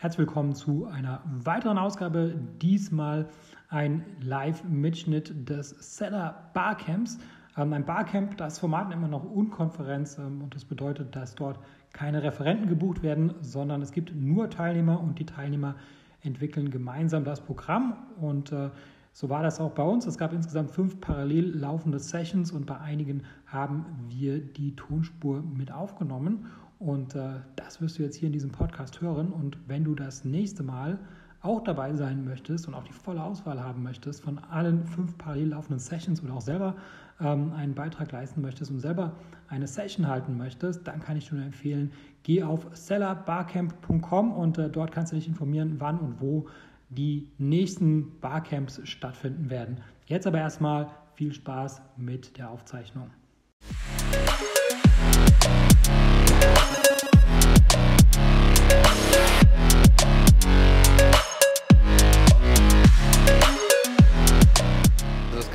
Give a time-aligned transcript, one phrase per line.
[0.00, 2.32] Herzlich willkommen zu einer weiteren Ausgabe.
[2.62, 3.26] Diesmal
[3.68, 7.18] ein Live-Mitschnitt des Seller Barcamps.
[7.56, 11.58] Ähm, ein Barcamp, das Format immer noch Unkonferenz ähm, und das bedeutet, dass dort
[11.92, 15.74] keine Referenten gebucht werden, sondern es gibt nur Teilnehmer und die Teilnehmer
[16.22, 18.70] entwickeln gemeinsam das Programm und äh,
[19.10, 20.06] so war das auch bei uns.
[20.06, 25.72] Es gab insgesamt fünf parallel laufende Sessions und bei einigen haben wir die Tonspur mit
[25.72, 26.46] aufgenommen.
[26.78, 29.32] Und äh, das wirst du jetzt hier in diesem Podcast hören.
[29.32, 30.98] Und wenn du das nächste Mal
[31.40, 35.50] auch dabei sein möchtest und auch die volle Auswahl haben möchtest von allen fünf parallel
[35.50, 36.74] laufenden Sessions oder auch selber
[37.20, 39.12] ähm, einen Beitrag leisten möchtest und selber
[39.48, 44.68] eine Session halten möchtest, dann kann ich dir nur empfehlen, geh auf sellerbarcamp.com und äh,
[44.68, 46.48] dort kannst du dich informieren, wann und wo
[46.90, 49.78] die nächsten Barcamps stattfinden werden.
[50.06, 53.10] Jetzt aber erstmal viel Spaß mit der Aufzeichnung.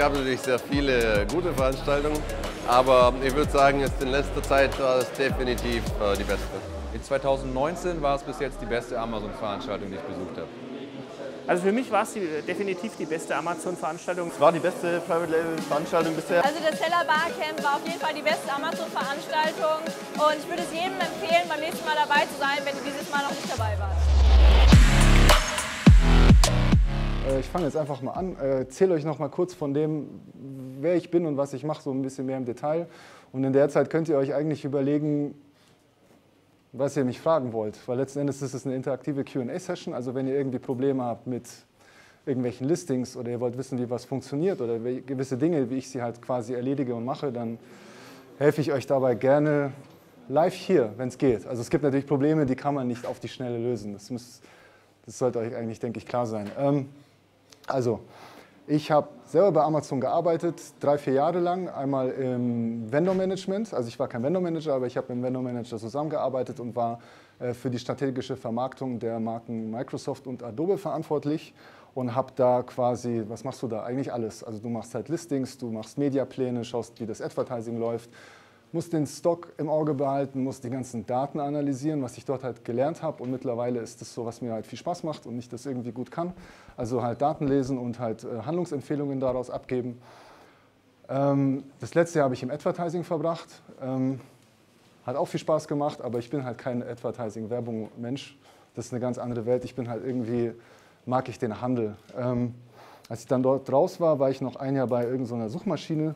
[0.04, 2.22] Gab natürlich sehr viele gute Veranstaltungen,
[2.68, 6.44] aber ich würde sagen, jetzt in letzter Zeit war es definitiv äh, die beste.
[6.94, 10.48] In 2019 war es bis jetzt die beste Amazon-Veranstaltung, die ich besucht habe.
[11.48, 14.28] Also für mich war es die, definitiv die beste Amazon-Veranstaltung.
[14.28, 16.44] Es war die beste Private Label-Veranstaltung bisher.
[16.44, 19.88] Also das Seller Barcamp war auf jeden Fall die beste Amazon-Veranstaltung
[20.28, 23.12] und ich würde es jedem empfehlen, beim nächsten Mal dabei zu sein, wenn ihr dieses
[23.12, 23.98] Mal noch nicht dabei wart.
[27.28, 30.22] Äh, ich fange jetzt einfach mal an, äh, erzähle euch noch mal kurz von dem,
[30.80, 32.88] wer ich bin und was ich mache, so ein bisschen mehr im Detail.
[33.32, 35.36] Und in der Zeit könnt ihr euch eigentlich überlegen,
[36.72, 37.78] was ihr mich fragen wollt.
[37.88, 39.94] Weil letzten Endes ist es eine interaktive QA-Session.
[39.94, 41.48] Also wenn ihr irgendwie Probleme habt mit
[42.26, 46.02] irgendwelchen Listings oder ihr wollt wissen, wie was funktioniert oder gewisse Dinge, wie ich sie
[46.02, 47.60] halt quasi erledige und mache, dann
[48.38, 49.74] helfe ich euch dabei gerne
[50.30, 51.46] live hier, wenn es geht.
[51.46, 53.94] Also es gibt natürlich Probleme, die kann man nicht auf die Schnelle lösen.
[53.94, 54.42] Das, muss,
[55.06, 56.50] das sollte euch eigentlich, denke ich, klar sein.
[56.58, 56.90] Ähm,
[57.68, 58.02] also,
[58.66, 61.68] ich habe selber bei Amazon gearbeitet, drei, vier Jahre lang.
[61.68, 63.74] Einmal im Vendor-Management.
[63.74, 67.00] Also ich war kein Vendor-Manager, aber ich habe mit dem Vendor-Manager zusammengearbeitet und war
[67.40, 71.54] äh, für die strategische Vermarktung der Marken Microsoft und Adobe verantwortlich
[71.94, 73.84] und habe da quasi, was machst du da?
[73.84, 74.44] Eigentlich alles.
[74.44, 78.10] Also du machst halt Listings, du machst Mediapläne, schaust, wie das Advertising läuft,
[78.74, 82.66] muss den Stock im Auge behalten, muss die ganzen Daten analysieren, was ich dort halt
[82.66, 83.22] gelernt habe.
[83.22, 85.92] Und mittlerweile ist das so, was mir halt viel Spaß macht und ich das irgendwie
[85.92, 86.34] gut kann.
[86.76, 90.02] Also halt Daten lesen und halt äh, Handlungsempfehlungen daraus abgeben.
[91.08, 93.62] Ähm, das letzte Jahr habe ich im Advertising verbracht.
[93.80, 94.20] Ähm,
[95.06, 98.38] hat auch viel Spaß gemacht, aber ich bin halt kein Advertising-Werbung-Mensch.
[98.74, 99.66] Das ist eine ganz andere Welt.
[99.66, 100.52] Ich bin halt irgendwie,
[101.06, 101.96] mag ich den Handel.
[102.18, 102.56] Ähm,
[103.08, 106.16] als ich dann dort raus war, war ich noch ein Jahr bei irgendeiner Suchmaschine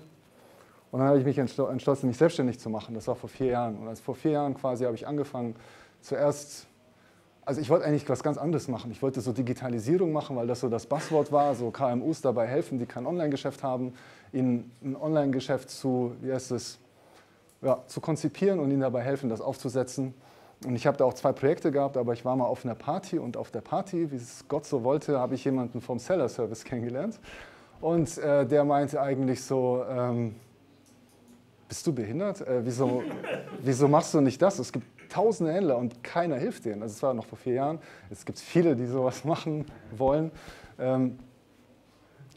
[0.92, 2.96] und dann habe ich mich entschlossen, mich selbstständig zu machen.
[2.96, 3.78] Das war vor vier Jahren.
[3.78, 5.56] Und als vor vier Jahren quasi habe ich angefangen,
[6.02, 6.68] zuerst,
[7.44, 8.92] also ich wollte eigentlich was ganz anderes machen.
[8.92, 12.80] Ich wollte so Digitalisierung machen, weil das so das Buzzword war, so KMUs dabei helfen,
[12.80, 13.94] die kein Online-Geschäft haben,
[14.32, 16.80] ihnen ein Online-Geschäft zu, wie heißt es,
[17.62, 20.14] ja, zu konzipieren und ihnen dabei helfen, das aufzusetzen.
[20.66, 23.20] Und ich habe da auch zwei Projekte gehabt, aber ich war mal auf einer Party
[23.20, 26.64] und auf der Party, wie es Gott so wollte, habe ich jemanden vom Seller Service
[26.64, 27.20] kennengelernt.
[27.82, 30.36] Und äh, der meinte eigentlich so, ähm,
[31.68, 32.42] bist du behindert?
[32.42, 33.04] Äh, wieso,
[33.62, 34.60] wieso machst du nicht das?
[34.60, 36.82] Es gibt tausende Händler und keiner hilft denen.
[36.82, 37.80] Also es war noch vor vier Jahren.
[38.10, 40.32] Es gibt viele, die sowas machen wollen.
[40.80, 41.20] Ähm,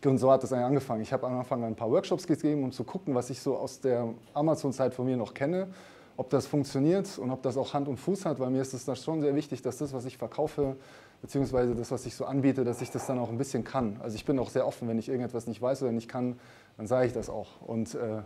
[0.04, 1.02] und so hat es angefangen.
[1.02, 3.80] Ich habe am Anfang ein paar Workshops gegeben, um zu gucken, was ich so aus
[3.80, 5.68] der Amazon-Zeit von mir noch kenne,
[6.16, 8.86] ob das funktioniert und ob das auch Hand und Fuß hat, weil mir ist es
[8.86, 10.76] da schon sehr wichtig, dass das, was ich verkaufe,
[11.20, 13.98] beziehungsweise das, was ich so anbiete, dass ich das dann auch ein bisschen kann.
[14.02, 16.38] Also ich bin auch sehr offen, wenn ich irgendetwas nicht weiß oder nicht kann,
[16.78, 17.60] dann sage ich das auch.
[17.60, 18.22] Und äh,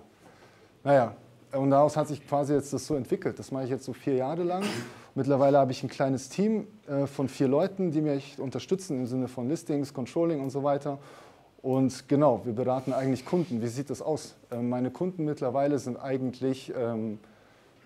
[0.85, 1.17] naja,
[1.53, 3.39] und daraus hat sich quasi jetzt das so entwickelt.
[3.39, 4.63] Das mache ich jetzt so vier Jahre lang.
[5.15, 9.29] Mittlerweile habe ich ein kleines Team äh, von vier Leuten, die mich unterstützen im Sinne
[9.29, 10.99] von Listings, Controlling und so weiter.
[11.63, 13.63] Und genau, wir beraten eigentlich Kunden.
[13.63, 14.35] Wie sieht das aus?
[14.51, 17.19] Äh, meine Kunden mittlerweile sind eigentlich ähm,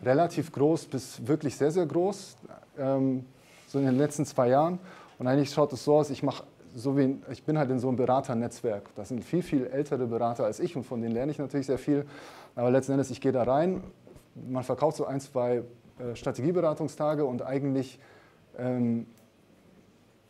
[0.02, 2.36] relativ groß bis wirklich sehr, sehr groß,
[2.78, 3.24] ähm,
[3.68, 4.78] so in den letzten zwei Jahren.
[5.18, 6.44] Und eigentlich schaut es so aus, ich mache
[6.78, 8.94] so wie, ich bin halt in so einem Beraternetzwerk.
[8.94, 11.78] Das sind viel, viel ältere Berater als ich und von denen lerne ich natürlich sehr
[11.78, 12.06] viel.
[12.54, 13.82] Aber letzten Endes, ich gehe da rein,
[14.48, 15.62] man verkauft so ein, zwei
[15.98, 17.98] äh, Strategieberatungstage und eigentlich
[18.56, 19.06] ähm,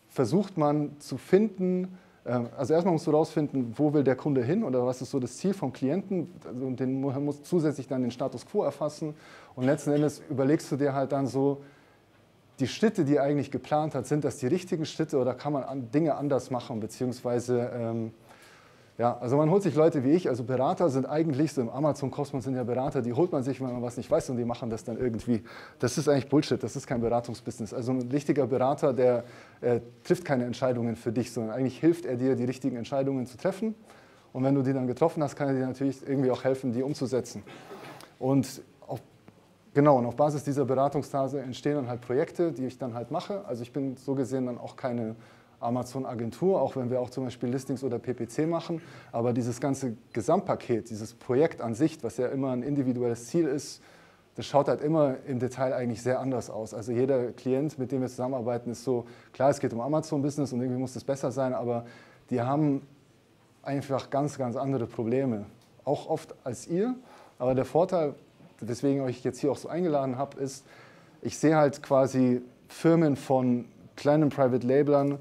[0.09, 4.65] versucht man zu finden, äh, also erstmal musst du herausfinden, wo will der Kunde hin
[4.65, 8.11] oder was ist so das Ziel vom Klienten also, und den muss zusätzlich dann den
[8.11, 9.15] Status quo erfassen
[9.55, 11.63] und letzten Endes überlegst du dir halt dann so,
[12.61, 15.91] die Schritte, die er eigentlich geplant hat, sind das die richtigen Schritte oder kann man
[15.91, 16.81] Dinge anders machen?
[16.81, 18.13] Beziehungsweise, ähm,
[18.99, 22.43] Ja, also man holt sich Leute wie ich, also Berater sind eigentlich so im Amazon-Kosmos
[22.43, 24.71] sind ja Berater, die holt man sich, wenn man was nicht weiß und die machen
[24.71, 25.45] das dann irgendwie.
[25.79, 27.73] Das ist eigentlich Bullshit, das ist kein Beratungsbusiness.
[27.73, 29.23] Also ein richtiger Berater, der
[29.61, 33.37] äh, trifft keine Entscheidungen für dich, sondern eigentlich hilft er dir, die richtigen Entscheidungen zu
[33.37, 33.77] treffen.
[34.33, 36.83] Und wenn du die dann getroffen hast, kann er dir natürlich irgendwie auch helfen, die
[36.83, 37.45] umzusetzen.
[38.19, 38.63] Und
[39.75, 43.45] genau, und auf Basis dieser Beratungsphase entstehen dann halt Projekte, die ich dann halt mache.
[43.47, 45.17] Also ich bin so gesehen dann auch keine
[45.61, 48.81] Amazon-Agentur, auch wenn wir auch zum Beispiel Listings oder PPC machen.
[49.13, 53.83] Aber dieses ganze Gesamtpaket, dieses Projekt an sich, was ja immer ein individuelles Ziel ist,
[54.37, 56.73] das schaut halt immer im Detail eigentlich sehr anders aus.
[56.73, 60.61] Also jeder Klient, mit dem wir zusammenarbeiten, ist so, klar, es geht um Amazon-Business und
[60.61, 61.87] irgendwie muss es besser sein, aber
[62.31, 62.83] die haben
[63.65, 65.47] einfach ganz, ganz andere Probleme.
[65.85, 66.95] Auch oft als ihr.
[67.41, 68.15] Aber der Vorteil,
[68.61, 70.65] weswegen ich euch jetzt hier auch so eingeladen habe, ist,
[71.23, 73.67] ich sehe halt quasi Firmen von
[73.97, 75.19] kleinen Private Labelern,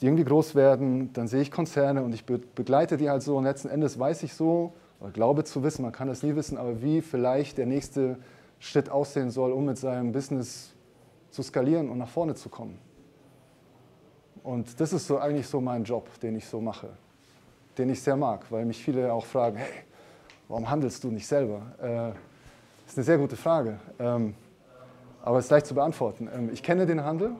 [0.00, 3.44] die irgendwie groß werden, dann sehe ich Konzerne und ich begleite die halt so und
[3.44, 6.82] letzten Endes weiß ich so, oder glaube zu wissen, man kann es nie wissen, aber
[6.82, 8.16] wie vielleicht der nächste
[8.58, 10.72] Schritt aussehen soll, um mit seinem Business
[11.30, 12.78] zu skalieren und nach vorne zu kommen.
[14.42, 16.88] Und das ist so eigentlich so mein Job, den ich so mache,
[17.78, 19.84] den ich sehr mag, weil mich viele auch fragen, hey,
[20.48, 21.62] warum handelst du nicht selber?
[21.80, 22.31] Äh,
[22.92, 24.34] das ist eine sehr gute Frage, ähm,
[25.22, 26.28] aber es ist leicht zu beantworten.
[26.30, 27.30] Ähm, ich kenne den Handel,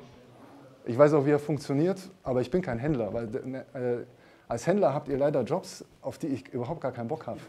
[0.86, 4.06] ich weiß auch, wie er funktioniert, aber ich bin kein Händler, weil ne, äh,
[4.48, 7.40] als Händler habt ihr leider Jobs, auf die ich überhaupt gar keinen Bock habe.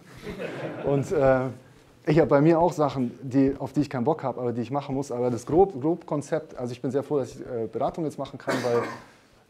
[0.84, 1.46] Und äh,
[2.06, 4.64] ich habe bei mir auch Sachen, die, auf die ich keinen Bock habe, aber die
[4.64, 5.10] ich machen muss.
[5.10, 8.18] Aber das grob, grob Konzept, also ich bin sehr froh, dass ich äh, Beratung jetzt
[8.18, 8.84] machen kann, weil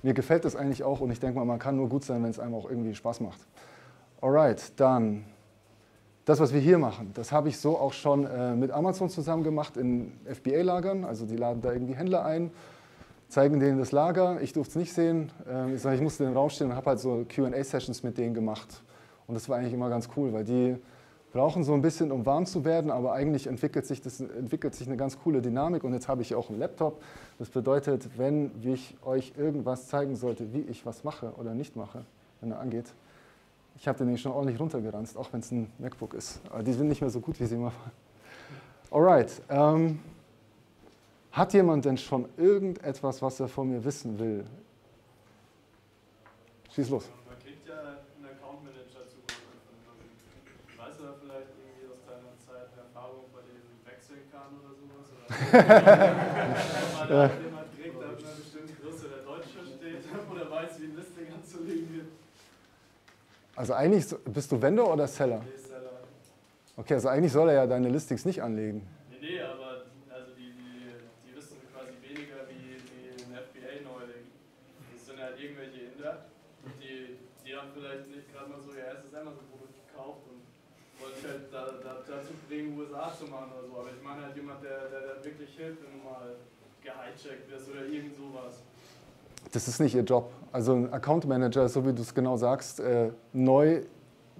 [0.04, 2.30] mir gefällt das eigentlich auch und ich denke mal, man kann nur gut sein, wenn
[2.30, 3.40] es einem auch irgendwie Spaß macht.
[4.22, 5.26] Alright, dann
[6.26, 9.44] das, was wir hier machen, das habe ich so auch schon äh, mit Amazon zusammen
[9.44, 11.04] gemacht in FBA-Lagern.
[11.04, 12.52] Also die laden da irgendwie Händler ein
[13.34, 14.40] zeigen denen das Lager.
[14.42, 15.32] Ich durfte es nicht sehen.
[15.50, 18.18] Ähm, ich, sag, ich musste in den Raum stehen und habe halt so QA-Sessions mit
[18.18, 18.84] denen gemacht.
[19.26, 20.76] Und das war eigentlich immer ganz cool, weil die
[21.32, 24.86] brauchen so ein bisschen, um warm zu werden, aber eigentlich entwickelt sich, das, entwickelt sich
[24.86, 25.84] eine ganz coole Dynamik.
[25.84, 27.02] Und jetzt habe ich auch einen Laptop.
[27.40, 32.06] Das bedeutet, wenn ich euch irgendwas zeigen sollte, wie ich was mache oder nicht mache,
[32.40, 32.94] wenn er angeht,
[33.76, 36.42] ich habe den nämlich schon ordentlich runtergeranzt, auch wenn es ein MacBook ist.
[36.50, 37.92] Aber die sind nicht mehr so gut, wie sie immer waren.
[38.92, 39.42] Alright.
[39.50, 40.00] Ähm,
[41.32, 44.46] hat jemand denn schon irgendetwas, was er von mir wissen will?
[46.74, 47.10] Schieß los.
[47.28, 49.18] Man kriegt ja einen Account Manager zu
[50.78, 54.78] Weißt du da vielleicht irgendwie aus deiner Zeit eine Erfahrung, bei dem wechseln kann oder
[54.78, 55.06] sowas?
[55.50, 55.50] Oder
[56.70, 60.86] wenn man da jemand kriegt, der einer bestimmten Größe der Deutsche steht oder weiß, wie
[60.86, 62.10] ein Listing anzulegen wird?
[63.56, 65.40] Also eigentlich bist du Vendor oder Seller?
[65.40, 65.92] Nee, Seller.
[66.76, 68.82] Okay, also eigentlich soll er ja deine Listings nicht anlegen.
[69.12, 70.90] Nee, nee, aber also die, die,
[71.22, 74.26] die wissen quasi weniger wie, wie ein FBA-Neuling.
[74.90, 76.26] Das sind halt irgendwelche Inder,
[76.82, 80.42] die, die haben vielleicht nicht gerade mal so ihr erstes Amazon-Produkt gekauft und
[80.98, 83.78] wollen sich halt da, da, dazu bringen, USA zu machen oder so.
[83.78, 86.42] Aber ich meine halt jemand, der, der, der wirklich hilft, wenn du mal
[86.82, 88.66] gehijackt wirst oder irgend sowas.
[89.54, 90.34] Das ist nicht ihr Job.
[90.54, 93.82] Also ein Account Manager, so wie du es genau sagst, äh, neu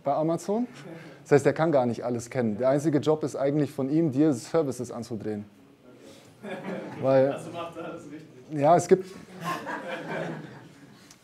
[0.04, 0.68] bei Amazon.
[1.24, 2.56] Das heißt, er kann gar nicht alles kennen.
[2.60, 5.46] Der einzige Job ist eigentlich von ihm, dir Services anzudrehen.
[7.02, 8.62] Weil, Also macht alles richtig.
[8.62, 9.10] ja, es gibt.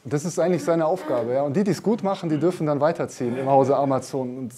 [0.06, 1.33] Das ist eigentlich seine Aufgabe.
[1.33, 1.44] Ja.
[1.44, 4.38] Und die, die es gut machen, die dürfen dann weiterziehen im Hause Amazon.
[4.38, 4.53] Und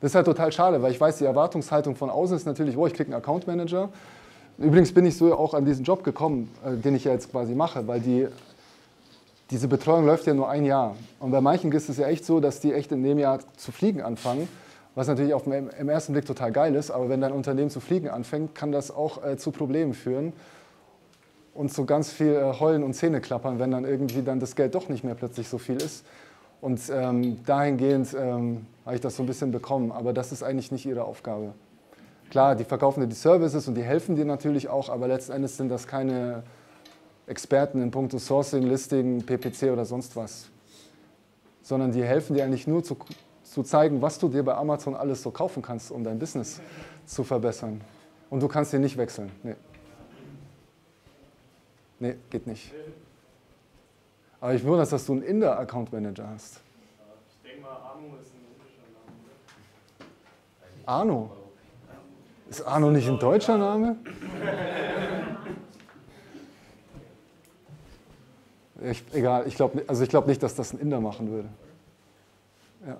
[0.00, 2.86] das ist halt total schade, weil ich weiß, die Erwartungshaltung von außen ist natürlich, oh,
[2.88, 3.90] ich kriege einen Account Manager.
[4.56, 7.54] Übrigens bin ich so auch an diesen Job gekommen, äh, den ich ja jetzt quasi
[7.54, 8.26] mache, weil die,
[9.50, 10.94] diese Betreuung läuft ja nur ein Jahr.
[11.20, 13.72] Und bei manchen ist es ja echt so, dass die echt in dem Jahr zu
[13.72, 14.48] fliegen anfangen,
[14.94, 17.80] was natürlich auf dem, im ersten Blick total geil ist, aber wenn dein Unternehmen zu
[17.80, 20.32] fliegen anfängt, kann das auch äh, zu Problemen führen
[21.54, 24.88] und zu ganz viel äh, Heulen und Zähneklappern, wenn dann irgendwie dann das Geld doch
[24.88, 26.04] nicht mehr plötzlich so viel ist.
[26.60, 30.72] Und ähm, dahingehend ähm, habe ich das so ein bisschen bekommen, aber das ist eigentlich
[30.72, 31.54] nicht ihre Aufgabe.
[32.30, 35.56] Klar, die verkaufen dir die Services und die helfen dir natürlich auch, aber letzten Endes
[35.56, 36.42] sind das keine
[37.28, 40.48] Experten in puncto Sourcing, Listing, PPC oder sonst was.
[41.62, 42.96] Sondern die helfen dir eigentlich nur zu,
[43.42, 46.60] zu zeigen, was du dir bei Amazon alles so kaufen kannst, um dein Business
[47.04, 47.82] zu verbessern.
[48.30, 49.30] Und du kannst dir nicht wechseln.
[49.42, 49.56] Nee.
[52.00, 52.72] Nee, geht nicht.
[54.40, 56.60] Aber ich wundere, dass du einen Inder-Account Manager hast.
[57.28, 58.86] Ich denke mal, Arno ist ein indischer
[60.86, 60.86] Name.
[60.86, 61.30] Arno.
[62.48, 63.96] Ist Arno nicht ein deutscher Name?
[68.82, 71.48] Ich, egal, ich glaube also ich glaub nicht, dass das ein Inder machen würde.
[72.86, 72.96] Ja.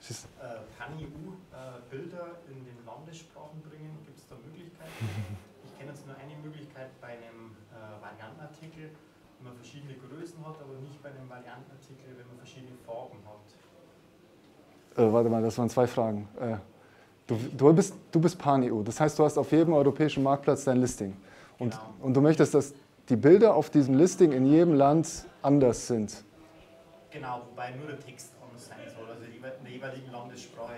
[0.00, 0.24] Schieß.
[0.40, 3.96] Äh, kann EU äh, Bilder in den Landessprachen bringen?
[4.04, 4.90] Gibt es da Möglichkeiten?
[5.64, 8.90] Ich kenne jetzt nur eine Möglichkeit bei einem äh, Variantenartikel,
[9.38, 15.00] wenn man verschiedene Größen hat, aber nicht bei einem Variantenartikel, wenn man verschiedene Farben hat.
[15.02, 16.28] Äh, warte mal, das waren zwei Fragen.
[16.38, 16.56] Äh,
[17.26, 20.76] du, du, bist, du bist Pan-EU, das heißt, du hast auf jedem europäischen Marktplatz dein
[20.76, 21.16] Listing.
[21.58, 21.82] Und, Genau.
[22.02, 22.74] und du möchtest, dass
[23.10, 26.24] die Bilder auf diesem Listing in jedem Land anders sind.
[27.10, 30.74] Genau, wobei nur der Text anders sein soll, also in der jeweiligen Landessprache.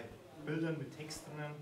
[0.46, 1.54] Bildern mit Text drinnen.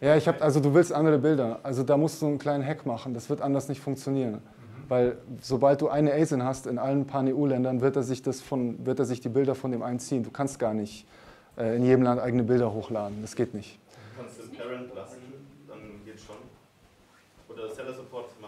[0.00, 1.60] Ja, ich habe, also du willst andere Bilder.
[1.62, 3.12] Also da musst du einen kleinen Hack machen.
[3.12, 4.40] Das wird anders nicht funktionieren.
[4.88, 8.98] Weil sobald du eine ASIN hast in allen Pan-EU-Ländern, wird er sich das von, wird
[8.98, 10.22] er sich die Bilder von dem einziehen.
[10.22, 11.06] Du kannst gar nicht
[11.58, 13.18] äh, in jedem Land eigene Bilder hochladen.
[13.20, 13.78] Das geht nicht.
[14.16, 15.18] Du kannst den Parent lassen,
[15.68, 16.36] dann geht's schon.
[17.48, 18.39] Oder Seller Support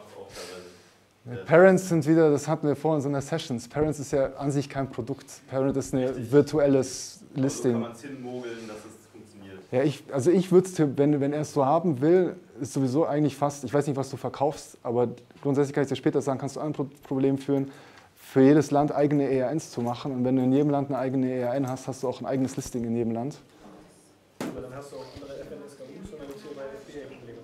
[1.24, 1.44] teilweise.
[1.46, 3.68] Parents sind wieder, das hatten wir vorhin in so einer Sessions.
[3.68, 5.26] Parents ist ja an sich kein Produkt.
[5.48, 7.80] Parent ist ein virtuelles Aber so kann Listing.
[7.80, 9.60] man es hinmogeln, dass es funktioniert.
[9.70, 13.06] Ja, ich, also ich würde es, wenn, wenn er es so haben will, ist sowieso
[13.06, 15.08] eigentlich fast, ich weiß nicht, was du verkaufst, aber
[15.42, 17.70] grundsätzlich kann ich dir später sagen, kannst du ein Pro Problem führen,
[18.16, 20.10] für jedes Land eigene ERNs zu machen.
[20.10, 22.56] Und wenn du in jedem Land eine eigene ERN hast, hast du auch ein eigenes
[22.56, 23.36] Listing in jedem Land.
[24.40, 27.38] Aber dann hast du auch andere FNSKUs und dann gibt es hier bei FBA Probleme.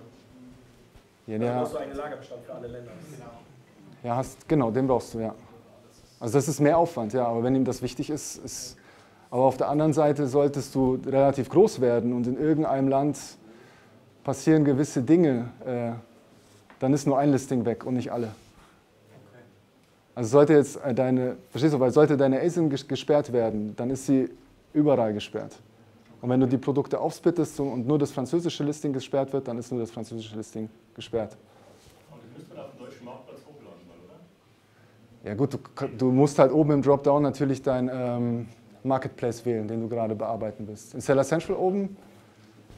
[1.28, 2.90] Ja, Dann der, brauchst du einen Lagerbestand für alle Länder.
[4.02, 5.34] ja, hast, genau, den brauchst du, ja.
[6.18, 8.76] Also das ist mehr Aufwand, ja, aber wenn ihm das wichtig ist, ist.
[9.30, 13.18] Aber auf der anderen Seite solltest du relativ groß werden und in irgendeinem Land
[14.24, 15.92] passieren gewisse Dinge, äh,
[16.80, 18.30] dann ist nur ein Listing weg und nicht alle.
[20.14, 23.90] Also sollte jetzt äh, deine, verstehst du, weil sollte deine ASIN ges- gesperrt werden, dann
[23.90, 24.30] ist sie
[24.72, 25.56] überall gesperrt.
[26.20, 29.70] Und wenn du die Produkte aufsplittest und nur das französische Listing gesperrt wird, dann ist
[29.70, 31.36] nur das französische Listing gesperrt.
[32.10, 35.28] Und das müsste man auf dem deutschen Marktplatz hochladen, oder?
[35.28, 38.48] Ja gut, du, du musst halt oben im Dropdown natürlich dein ähm,
[38.82, 40.94] Marketplace wählen, den du gerade bearbeiten willst.
[40.94, 41.96] In Seller Central oben,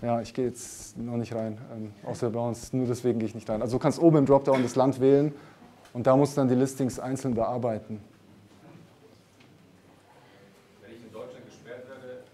[0.03, 3.35] ja, ich gehe jetzt noch nicht rein, ähm, außer bei uns, nur deswegen gehe ich
[3.35, 3.63] nicht rein.
[3.63, 5.35] Also du kannst oben im Dropdown das Land wählen
[5.93, 8.01] und da musst du dann die Listings einzeln bearbeiten.
[10.83, 12.25] Wenn ich in Deutschland gesperrt werde,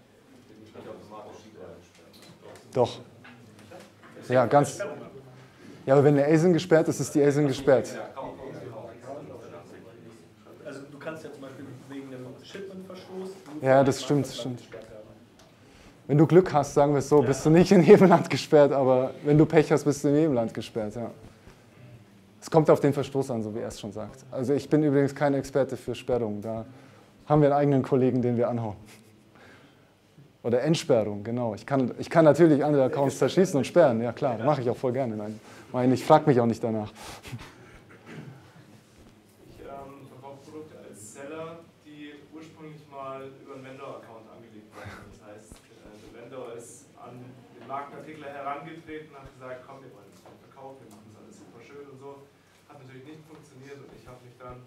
[0.47, 2.15] bin ich nicht automatisch überall gesperrt.
[2.77, 2.99] Doch.
[4.29, 4.77] Ja, ganz.
[5.87, 7.97] Ja, aber wenn eine ASIN gesperrt ist, ist die ASIN gesperrt.
[10.63, 13.29] Also du kannst ja zum Beispiel wegen einem Shipment-Verstoß
[13.63, 14.61] Ja, das stimmt, stimmt.
[16.05, 18.71] Wenn du Glück hast, sagen wir es so, bist du nicht in jedem Land gesperrt,
[18.71, 21.09] aber wenn du Pech hast, bist du in jedem Land gesperrt, ja.
[22.39, 24.23] Es kommt auf den Verstoß an, so wie er es schon sagt.
[24.29, 26.43] Also ich bin übrigens kein Experte für Sperrung.
[26.43, 26.63] Da
[27.25, 28.75] haben wir einen eigenen Kollegen, den wir anhauen.
[30.43, 31.55] Oder Entsperrung, genau.
[31.55, 34.77] Ich kann, ich kann natürlich andere Accounts zerschießen und sperren, ja klar, mache ich auch
[34.77, 35.17] voll gerne.
[35.17, 35.39] Nein,
[35.73, 36.91] mach ich nicht, frag mich auch nicht danach.
[39.49, 45.09] Ich ähm, verkaufe Produkte als Seller, die ursprünglich mal über einen Vendor-Account angelegt waren.
[45.09, 47.17] Das heißt, äh, der Vendor ist an
[47.57, 51.35] den Markenartikler herangetreten und hat gesagt, komm, wir wollen voll verkaufen, wir machen das alles
[51.41, 52.23] super schön und so.
[52.69, 54.61] Hat natürlich nicht funktioniert und ich habe mich dann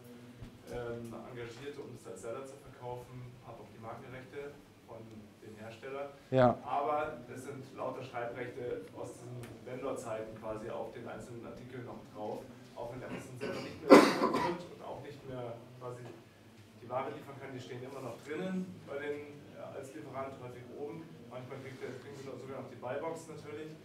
[0.75, 4.53] ähm, engagiert, um es als Seller zu verkaufen, habe auch die Markenrechte
[4.91, 4.99] von
[5.43, 6.11] dem Hersteller.
[6.31, 6.59] Ja.
[6.67, 12.43] Aber es sind lauter Schreibrechte aus diesen Vendor-Zeiten quasi auf den einzelnen Artikeln noch drauf.
[12.75, 16.03] Auch wenn Amazon selber nicht mehr wird und auch nicht mehr quasi
[16.83, 20.65] die Ware liefern kann, die stehen immer noch drinnen bei den äh, als Lieferant häufig
[20.75, 21.05] oben.
[21.31, 23.77] Manchmal kriegt der, kriegen sie sogar noch die Buybox natürlich.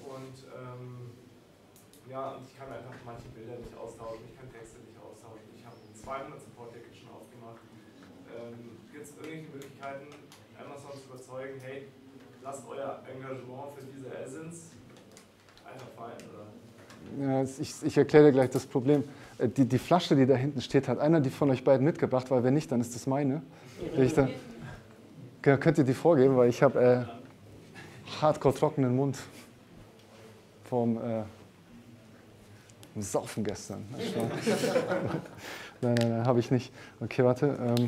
[0.00, 1.12] Und ähm,
[2.08, 5.46] ja, und ich kann einfach manche Bilder nicht austauschen, ich kann Texte nicht austauschen.
[5.54, 7.62] Ich habe 200 Support-Tickets schon aufgemacht.
[8.34, 10.08] Ähm, Gibt es irgendwelche Möglichkeiten,
[10.64, 11.86] Amazon zu überzeugen, hey,
[12.42, 14.70] lasst euer Engagement für diese Essence
[15.64, 16.46] einfach fallen, oder?
[17.26, 19.02] Ja, ich, ich erkläre dir gleich das Problem.
[19.38, 22.30] Äh, Die, die Flasche, die da hinten steht, hat einer die von euch beiden mitgebracht,
[22.30, 23.42] weil wenn nicht, dann ist das meine.
[23.96, 24.28] Ich da,
[25.44, 27.04] Ja, könnt ihr die vorgeben, weil ich habe äh,
[28.20, 29.18] hardcore trockenen Mund
[30.64, 31.22] vom, äh,
[32.98, 33.86] Saufen gestern.
[35.80, 36.72] nein, nein, nein, habe ich nicht.
[37.00, 37.46] Okay, warte.
[37.46, 37.78] Ähm, Kannst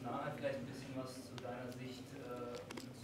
[0.00, 2.54] du nachher vielleicht ein bisschen was zu deiner Sicht äh,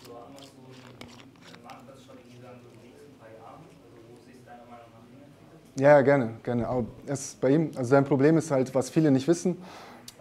[0.05, 3.65] zur Amazon-Marktplatzstrategie sagen, so in den nächsten paar Jahren?
[3.83, 5.62] Also wo sich deiner Meinung nach hinentwickelt?
[5.77, 6.69] Ja, gerne, gerne.
[6.69, 9.57] Aber es bei ihm, also sein Problem ist halt, was viele nicht wissen.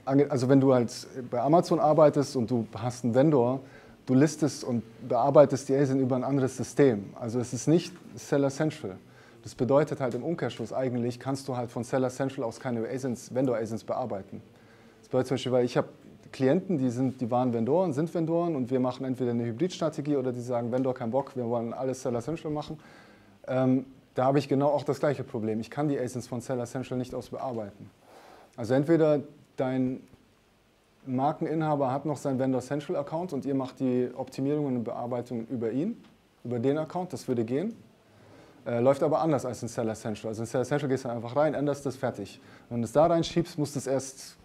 [0.06, 0.92] Also wenn du halt
[1.30, 3.60] bei Amazon arbeitest und du hast einen Vendor,
[4.06, 7.14] du listest und bearbeitest die ASIN über ein anderes System.
[7.20, 8.98] Also es ist nicht Seller Central.
[9.44, 13.34] Das bedeutet halt im Umkehrschluss eigentlich, kannst du halt von Seller Central aus keine ASINs,
[13.34, 14.42] Vendor-ASINs bearbeiten.
[15.00, 15.90] Das bedeutet zum Beispiel, weil ich habe
[16.32, 20.32] Klienten, die, sind, die waren Vendoren, sind Vendoren und wir machen entweder eine Hybridstrategie oder
[20.32, 22.80] die sagen, Vendor kein Bock, wir wollen alles Seller Central machen.
[23.48, 25.60] Ähm, da habe ich genau auch das gleiche Problem.
[25.60, 27.90] Ich kann die ASINs von Seller Central nicht aus bearbeiten.
[28.58, 29.22] Also entweder
[29.56, 30.02] dein
[31.06, 35.72] Markeninhaber hat noch seinen Vendor Central Account und ihr macht die Optimierungen und Bearbeitungen über
[35.72, 36.04] ihn,
[36.44, 37.76] über den Account, das würde gehen.
[38.66, 40.30] Äh, läuft aber anders als in Seller Central.
[40.30, 42.40] Also in Seller Central gehst du einfach rein, änderst das, fertig.
[42.70, 44.38] Wenn du es da reinschiebst, muss das erst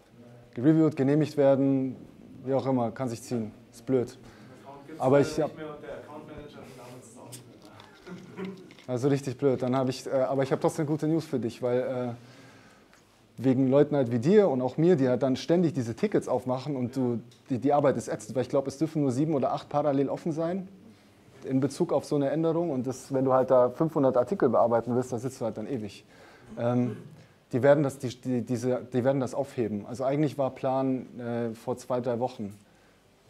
[0.54, 1.96] gereviewt, genehmigt werden,
[2.44, 3.52] wie auch immer, kann sich ziehen.
[3.70, 4.16] Ist blöd.
[4.98, 5.52] Aber ich habe
[8.86, 9.62] also richtig blöd.
[9.62, 13.68] Dann habe ich, äh, aber ich habe trotzdem gute News für dich, weil äh, wegen
[13.68, 16.96] Leuten halt wie dir und auch mir, die halt dann ständig diese Tickets aufmachen und
[16.96, 19.68] du, die, die Arbeit ist ätzend, weil ich glaube, es dürfen nur sieben oder acht
[19.68, 20.68] parallel offen sein
[21.44, 24.94] in Bezug auf so eine Änderung und das, wenn du halt da 500 Artikel bearbeiten
[24.94, 26.04] willst, da sitzt du halt dann ewig.
[26.58, 26.96] Ähm,
[27.52, 29.86] die, werden das, die, die, diese, die werden das aufheben.
[29.86, 32.54] Also eigentlich war Plan äh, vor zwei, drei Wochen.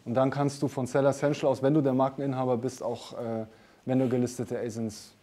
[0.05, 3.45] Und dann kannst du von Seller Central aus, wenn du der Markeninhaber bist, auch äh,
[3.85, 5.16] wenn du gelistete ASINs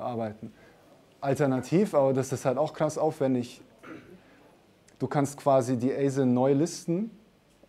[0.00, 0.52] bearbeiten.
[1.20, 3.60] Alternativ, aber das ist halt auch krass aufwendig,
[4.98, 7.10] du kannst quasi die ASIN neu listen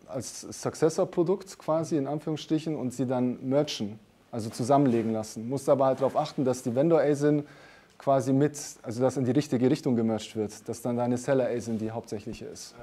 [0.06, 3.98] als Successor-Produkt quasi in Anführungsstrichen und sie dann merchen,
[4.30, 5.48] also zusammenlegen lassen.
[5.48, 7.44] Musst aber halt darauf achten, dass die Vendor-ASIN
[7.98, 11.90] quasi mit, also dass in die richtige Richtung gemercht wird, dass dann deine Seller-ASIN die
[11.90, 12.74] hauptsächliche ist.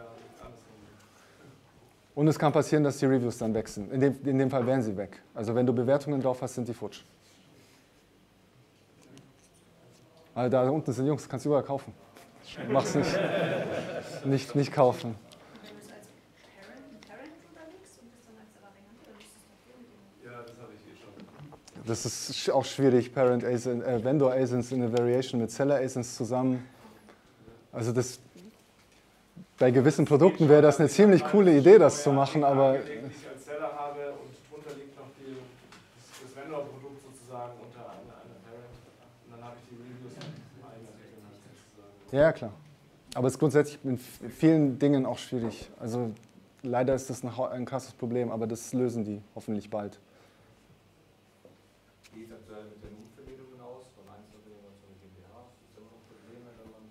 [2.15, 3.91] Und es kann passieren, dass die Reviews dann sind.
[3.91, 5.22] In dem, in dem Fall wären sie weg.
[5.34, 7.03] Also wenn du Bewertungen drauf hast, sind die futsch.
[10.36, 11.94] Also da unten sind Jungs, kannst du überall kaufen.
[12.70, 13.20] Mach's nicht.
[14.26, 15.16] nicht, nicht kaufen.
[21.90, 26.16] Das ist auch schwierig, Parent ASIN, äh, Vendor ASINs in a Variation mit Seller ASINs
[26.16, 26.64] zusammen.
[27.72, 28.20] Also das,
[29.58, 32.76] bei gewissen Produkten wäre das eine ziemlich coole Idee, das zu machen, aber...
[32.76, 32.86] ich
[33.28, 35.34] als Seller habe und drunter liegt noch die,
[36.22, 38.70] das Vendor-Produkt sozusagen unter einer, einer Parent
[39.26, 40.14] und dann habe ich die Reviews
[40.62, 41.99] eingeregelt sozusagen.
[42.12, 42.51] Ja, klar.
[43.13, 45.70] Aber es ist grundsätzlich in vielen Dingen auch schwierig.
[45.80, 46.12] Also
[46.63, 50.00] leider ist das ein, ein krasses Problem, aber das lösen die hoffentlich bald.
[52.13, 55.46] Wie sieht aktuell mit den Umvermietungen aus, von Einzelunternehmern zu GmbH?
[55.60, 56.82] Gibt es immer noch Probleme, wenn man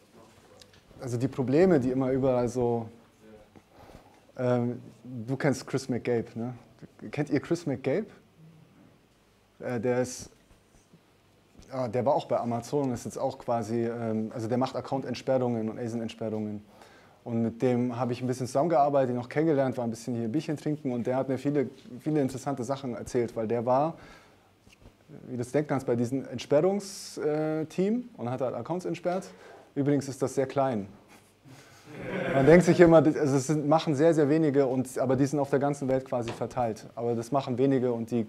[0.00, 1.02] das macht?
[1.02, 2.88] Also die Probleme, die immer überall so...
[4.36, 4.80] Ähm,
[5.26, 6.54] du kennst Chris McGabe, ne?
[7.10, 8.06] Kennt ihr Chris McGabe?
[9.60, 10.30] Äh, der ist...
[11.70, 13.86] Ja, der war auch bei Amazon und ist jetzt auch quasi...
[13.86, 16.62] Ähm, also der macht Account-Entsperrungen und ASIN-Entsperrungen.
[17.24, 20.28] Und mit dem habe ich ein bisschen zusammengearbeitet, ihn noch kennengelernt, war ein bisschen hier
[20.28, 21.68] Bierchen trinken und der hat mir viele,
[22.00, 23.94] viele interessante Sachen erzählt, weil der war
[25.26, 29.28] wie du das denken kannst, bei diesem Entsperrungsteam und hat halt Accounts entsperrt.
[29.74, 30.86] Übrigens ist das sehr klein.
[32.34, 35.50] Man denkt sich immer, also es machen sehr, sehr wenige, und, aber die sind auf
[35.50, 36.86] der ganzen Welt quasi verteilt.
[36.94, 38.26] Aber das machen wenige und die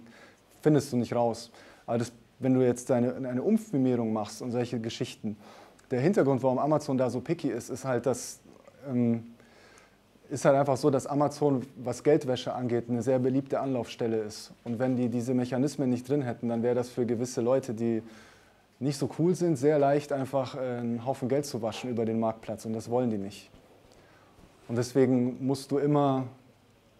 [0.61, 1.51] findest du nicht raus.
[1.85, 5.37] Aber das, wenn du jetzt eine, eine Umfirmierung machst und solche Geschichten,
[5.91, 8.39] der Hintergrund, warum Amazon da so picky ist, ist halt, dass
[8.87, 9.23] ähm,
[10.29, 14.51] ist halt einfach so, dass Amazon, was Geldwäsche angeht, eine sehr beliebte Anlaufstelle ist.
[14.63, 18.03] Und wenn die diese Mechanismen nicht drin hätten, dann wäre das für gewisse Leute, die
[18.79, 22.19] nicht so cool sind, sehr leicht einfach äh, einen Haufen Geld zu waschen über den
[22.19, 22.65] Marktplatz.
[22.65, 23.49] Und das wollen die nicht.
[24.67, 26.27] Und deswegen musst du immer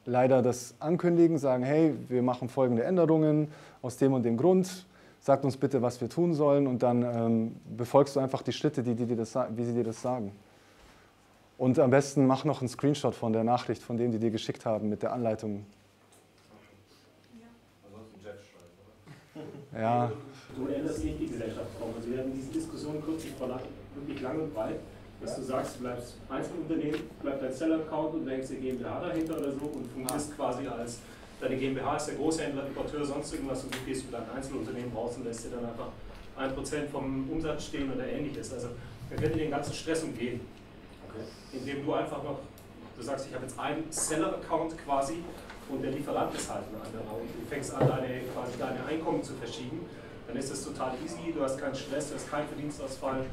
[0.06, 3.49] leider das ankündigen, sagen, hey, wir machen folgende Änderungen
[3.84, 4.88] aus dem und dem Grund.
[5.21, 6.67] Sagt uns bitte, was wir tun sollen.
[6.67, 9.84] Und dann ähm, befolgst du einfach die Schritte, die, die dir das, wie sie dir
[9.84, 10.32] das sagen.
[11.58, 14.65] Und am besten mach noch einen Screenshot von der Nachricht, von dem die dir geschickt
[14.65, 15.65] haben, mit der Anleitung.
[17.86, 19.82] Ansonsten Jeff schreibt, oder?
[19.82, 20.12] Ja.
[20.55, 21.93] Du änderst nicht die Gesellschaft auch.
[21.97, 23.60] Also wir hatten diese Diskussion kürzlich vor lang,
[23.93, 24.79] wirklich lang und breit,
[25.21, 29.38] dass du sagst, du bleibst Einzelunternehmen, bleibt dein Seller-Account und du hängst eine GmbH dahinter
[29.38, 30.99] oder so und fungierst quasi als
[31.39, 35.15] deine GmbH ist der Großhändler, Importeur, sonst irgendwas und du gehst für dein Einzelunternehmen raus
[35.17, 35.88] und lässt dir dann einfach
[36.38, 38.54] ein Prozent vom Umsatz stehen oder ähnliches.
[38.54, 38.69] Also
[39.10, 40.41] man könnte den ganzen Stress umgehen.
[41.52, 42.39] Indem du einfach noch,
[42.95, 45.15] du sagst, ich habe jetzt einen Seller-Account quasi
[45.69, 49.23] und der Lieferant ist halt ein anderer und du fängst an, deine, quasi deine Einkommen
[49.23, 49.86] zu verschieben,
[50.28, 53.25] dann ist das total easy, du hast keinen Stress, du hast keinen Verdienstausfall.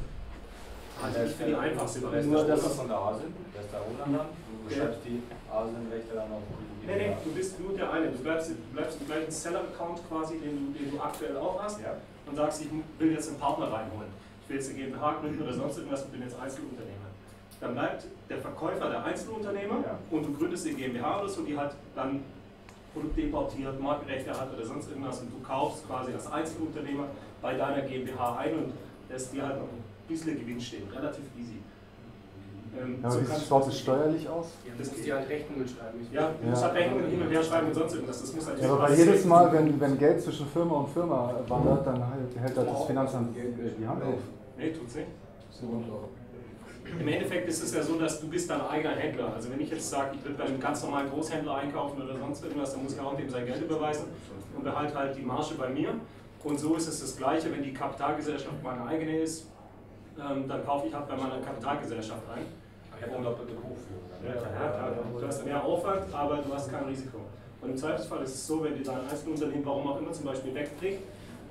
[1.03, 3.35] Halte ich für die einfachste ist Nur der das ist, von der ASIN?
[3.53, 4.21] Wer ist der dann?
[4.66, 8.09] Du schreibst die ASIN-Rechte dann auf die nee, nee, du bist nur der eine.
[8.11, 11.81] Du bleibst, du bleibst im gleichen Seller-Account quasi, den du, den du aktuell auch hast
[11.81, 11.94] Ja.
[12.27, 12.68] und sagst, ich
[12.99, 14.09] will jetzt einen Partner reinholen.
[14.42, 17.07] Ich will jetzt eine GmbH gründen oder sonst irgendwas und bin jetzt Einzelunternehmer.
[17.61, 19.99] Dann bleibt der Verkäufer der Einzelunternehmer Ja.
[20.11, 22.22] und du gründest eine GmbH oder so, die halt dann
[22.92, 27.09] Produkte importiert, Markenrechte hat oder sonst irgendwas und du kaufst quasi als Einzelunternehmer
[27.42, 28.72] bei deiner GmbH ein und
[29.11, 30.88] lässt dir halt noch ein bisschen Gewinn stehen.
[30.90, 31.57] Relativ easy.
[32.79, 34.47] Ähm, Aber so wie schaut es steuerlich aus?
[34.79, 35.99] Das musst dir halt Rechnungen schreiben.
[36.03, 36.69] Ich Ja, du musst Ja.
[36.69, 38.21] halt Rechnungen hin und her schreiben und sonst irgendwas.
[38.21, 40.91] Das muss natürlich Ja, aber bei alles jedes Mal, wenn, wenn Geld zwischen Firma und
[40.91, 44.19] Firma wandert, dann hält, hält halt das Finanzamt die Hand auf.
[44.59, 45.07] Nee, tut's nicht.
[47.01, 49.33] Im Endeffekt ist es ja so, dass du bist dein eigener Händler.
[49.35, 52.45] Also wenn ich jetzt sage, ich will bei einem ganz normalen Großhändler einkaufen oder sonst
[52.45, 54.05] irgendwas, dann muss ich auch dem sein Geld überweisen
[54.55, 55.95] und behalte halt die Marge bei mir.
[56.45, 59.47] Und so ist es das Gleiche, wenn die Kapitalgesellschaft meine eigene ist,
[60.19, 62.47] ähm, dann kaufe ich halt bei meiner Kapitalgesellschaft ein.
[62.98, 64.06] Ich habe doppelte Buchführung.
[64.24, 67.18] Ja, ja, klar, du hast mehr Aufwand, aber du hast kein Risiko.
[67.61, 70.54] Und im Zweifelsfall ist es so, wenn dir dein Einzelunternehmen, warum auch immer, zum Beispiel
[70.54, 71.00] wegbricht,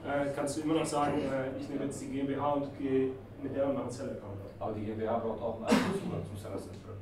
[0.06, 3.10] äh, kannst du immer noch sagen, äh, ich nehme jetzt die GmbH und gehe
[3.42, 4.40] mit der und mache einen Seller-Account.
[4.60, 6.96] Aber die GmbH braucht auch einen Einzelzugang zum Seller Central.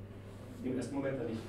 [0.63, 1.41] Im ersten Moment ja nicht.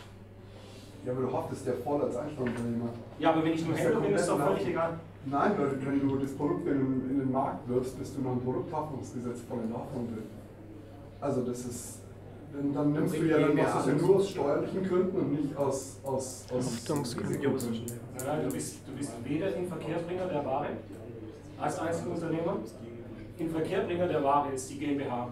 [1.07, 2.89] Ja, aber du haftest ja voll als Einzelunternehmer.
[3.19, 4.91] Ja, aber wenn ich nur ja Händler bin, ist doch völlig egal.
[5.27, 8.31] Nein, weil wenn du das Produkt in, den- in den Markt wirfst, bist du nach
[8.33, 10.25] dem Produkthaftungsgesetz voll in der Haftung drin.
[11.21, 11.99] Also das ist,
[12.55, 15.33] dann, dann nimmst du ja, dann machst du es ja nur aus steuerlichen Gründen und
[15.33, 17.83] nicht aus, aus, aus Risikogründen.
[18.27, 20.67] Nein, du bist, du bist weder Inverkehrbringer der Ware
[21.61, 22.57] als Einzelunternehmer.
[23.39, 25.29] Inverkehrbringer der Ware ist die GmbH.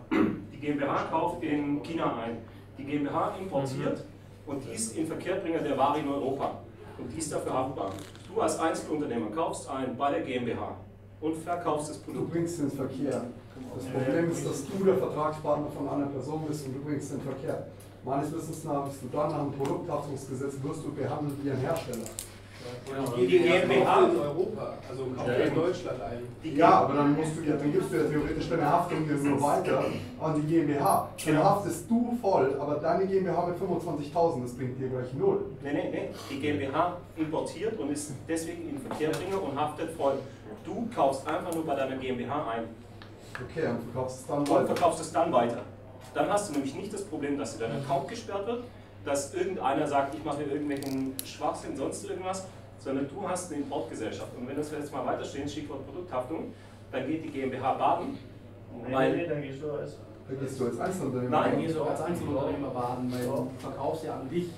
[0.53, 2.39] Die GmbH kauft in China ein.
[2.79, 4.05] Die GmbH importiert
[4.47, 6.59] und die ist Inverkehrbringer der Ware in Europa.
[6.99, 7.93] Und die ist dafür haftbar.
[8.33, 10.77] Du als Einzelunternehmer kaufst ein bei der GmbH
[11.21, 12.33] und verkaufst das Du Produkt.
[12.33, 13.23] bringst den Verkehr.
[13.75, 17.21] Das Problem ist, dass du der Vertragspartner von einer Person bist und du bringst den
[17.21, 17.67] Verkehr.
[18.05, 22.07] Meines Wissens nach bist du dann nach dem Produkthaftungsgesetz wirst du behandelt wie ein Hersteller.
[23.19, 25.55] Die GmbH in Europa, also kauft Ja, in.
[25.55, 26.55] Deutschland ein.
[26.57, 29.43] Ja, aber dann musst du ja, dann gibst du ja theoretisch deine Haftung dir nur
[29.43, 29.85] weiter
[30.21, 31.09] an die GmbH.
[31.25, 31.45] Dann Genau.
[31.45, 35.41] haftest du voll, aber deine GmbH mit 25.000, das bringt dir gleich null.
[35.63, 36.09] Nee, nee, nee.
[36.31, 40.15] Die GmbH importiert und ist deswegen Inverkehrbringer und haftet voll.
[40.65, 42.65] Du kaufst einfach nur bei deiner GmbH ein.
[43.51, 44.67] Okay, und verkaufst es dann und weiter.
[44.67, 45.63] verkaufst es dann weiter.
[46.15, 48.65] Dann hast du nämlich nicht das Problem, dass dir dein Account gesperrt wird,
[49.05, 52.47] dass irgendeiner sagt, ich mache hier irgendwelchen Schwachsinn, sonst irgendwas,
[52.79, 54.31] sondern du hast eine Importgesellschaft.
[54.39, 56.53] Und wenn das jetzt mal weiterstehen, Stichwort Produkthaftung,
[56.91, 58.19] dann geht die GmbH baden.
[58.87, 59.97] Nee, weil- nee, dann gehst du als.
[60.29, 61.31] Da gehst du als Einzelunternehmer.
[61.41, 64.51] Nein, Dann gehst du auch als Einzelunternehmer baden, weil du verkaufst ja an dich.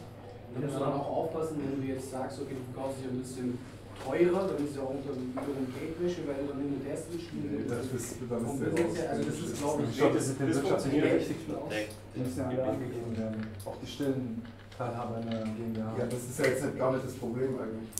[0.54, 3.18] Da musst du dann auch aufpassen, wenn du jetzt sagst, okay, du verkaufst dich ein
[3.18, 3.58] bisschen
[4.02, 7.38] teurer, dann ist ja auch unter wiederum Geldwäsche, weil du dann hin und her switchen.
[7.44, 10.38] Nee, das ist- dann ist her, Also das ist, glaube ich, Ich glaube, das das,
[10.38, 10.84] mit den das.
[10.84, 11.70] Berechtigten aus.
[12.14, 13.38] Die müssen ja alle angegeben werden.
[13.64, 14.42] Auch die stillen
[14.76, 15.94] Teilhaber in der GmbH.
[15.98, 17.90] Ja, das ist ja jetzt nicht gar nicht das Problem eigentlich.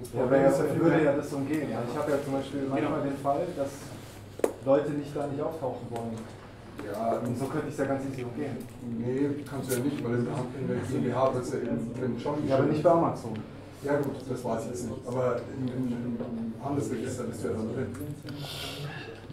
[0.00, 1.68] Das Ja, Problem aber ist ja ja, würde ja das umgehen.
[1.76, 3.72] Also ich habe ja zum Beispiel manchmal den Fall, dass
[4.64, 6.16] Leute nicht da nicht auftauchen wollen.
[6.82, 8.56] Ja, Und so könnte ich es ja ganz easy umgehen.
[8.98, 12.18] Nee, kannst du ja nicht, weil in der in der GmbH wird es ja eben
[12.18, 12.48] schon.
[12.48, 13.34] Ja, aber nicht bei Amazon.
[13.84, 15.06] Ja gut, das weiß ich jetzt nicht.
[15.06, 17.96] Aber im, im, im Handelsregister bist du ja dann drin.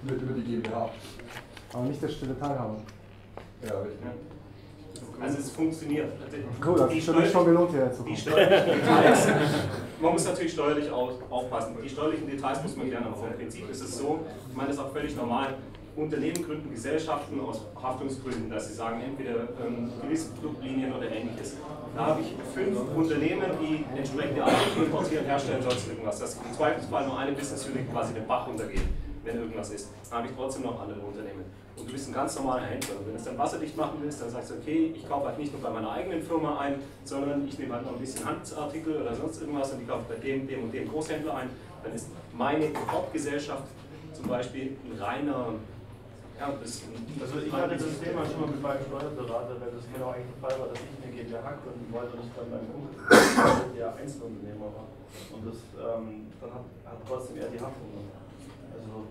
[0.04, 0.90] Mit über die GmbH.
[1.74, 2.78] Aber nicht der stille Teilhaber.
[3.64, 4.00] Ja, richtig.
[5.22, 6.12] Also es funktioniert.
[6.66, 9.28] Cool, das Die ist mich schon gelohnt, hierher zu Die steuerlichen Details,
[10.02, 11.76] man muss natürlich steuerlich auf, aufpassen.
[11.84, 14.78] Die steuerlichen Details muss man klären, aber vom Prinzip ist es so, ich meine, das
[14.78, 15.56] ist auch völlig normal.
[15.96, 21.58] Unternehmen gründen Gesellschaften aus Haftungsgründen, dass sie sagen, entweder ähm, gewisse Produktlinien oder ähnliches.
[21.96, 26.20] Da habe ich fünf Unternehmen, die entsprechende Artikel importieren, herstellen, sonst irgendwas.
[26.20, 28.84] Dass im Zweifelsfall nur eine Business Unit quasi den Bach runtergeht,
[29.24, 29.90] wenn irgendwas ist.
[30.10, 31.46] Dann habe ich trotzdem noch andere Unternehmen.
[31.76, 33.00] Und du bist ein ganz normaler Händler.
[33.00, 35.40] Und wenn du es dann wasserdicht machen willst, dann sagst du, okay, ich kaufe halt
[35.40, 39.02] nicht nur bei meiner eigenen Firma ein, sondern ich nehme halt noch ein bisschen Handelsartikel
[39.02, 41.50] oder sonst irgendwas und ich kaufe bei dem, dem und dem Großhändler ein.
[41.84, 43.64] Dann ist meine Hauptgesellschaft
[44.14, 45.54] zum Beispiel ein reiner,
[46.40, 50.10] ja, ein Also ich hatte das Thema schon mal mit meinem Steuerberater, weil das genau
[50.16, 53.76] eigentlich der Fall war, dass ich eine GmbH gründen wollte und ich dann beim Kunden
[53.76, 54.88] der Einzelunternehmer war.
[55.36, 58.24] Und das, ähm, dann hat, hat trotzdem er die Haftung gemacht.
[58.72, 59.04] Also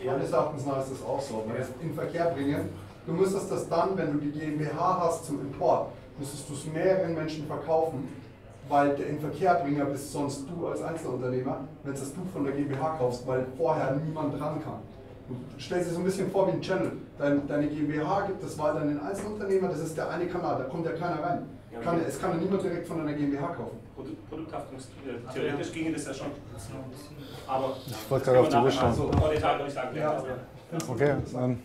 [0.00, 1.44] Meines Erachtens nach ist das auch so.
[1.44, 2.70] Weil es in Verkehr bringen,
[3.04, 7.14] du müsstest das dann, wenn du die GmbH hast zum Import, müsstest du es mehreren
[7.14, 8.08] Menschen verkaufen,
[8.68, 12.96] weil der Inverkehrbringer bist sonst du als Einzelunternehmer, wenn es das du von der GmbH
[12.98, 14.80] kaufst, weil vorher niemand dran kann.
[15.28, 16.92] Du stellst dir so ein bisschen vor wie ein Channel.
[17.18, 20.64] Dein, deine GmbH gibt es weiter an den Einzelunternehmer, das ist der eine Kanal, da
[20.64, 21.42] kommt ja keiner rein.
[21.72, 23.78] Ja, Kann, es kann ja niemand direkt von deiner GmbH kaufen.
[23.94, 26.28] Produkt, Produkthaftung, äh, theoretisch ginge das ja schon.
[27.46, 28.88] Aber Ich wollte gerade auf die Uhr schauen.
[28.90, 30.22] Also, vor Detail würde ich sagen, ja.
[30.88, 31.14] Okay.
[31.36, 31.58] Ähm,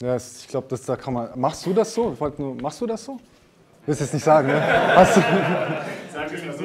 [0.00, 1.28] ja, es- ich glaube, das da kann man.
[1.38, 2.12] Machst du das so?
[2.14, 3.18] Ich wollte nur, machst du das so?
[3.84, 4.62] Willst jetzt nicht sagen, ne?
[4.96, 5.20] Hast du,
[6.12, 6.64] Sag ich mal so,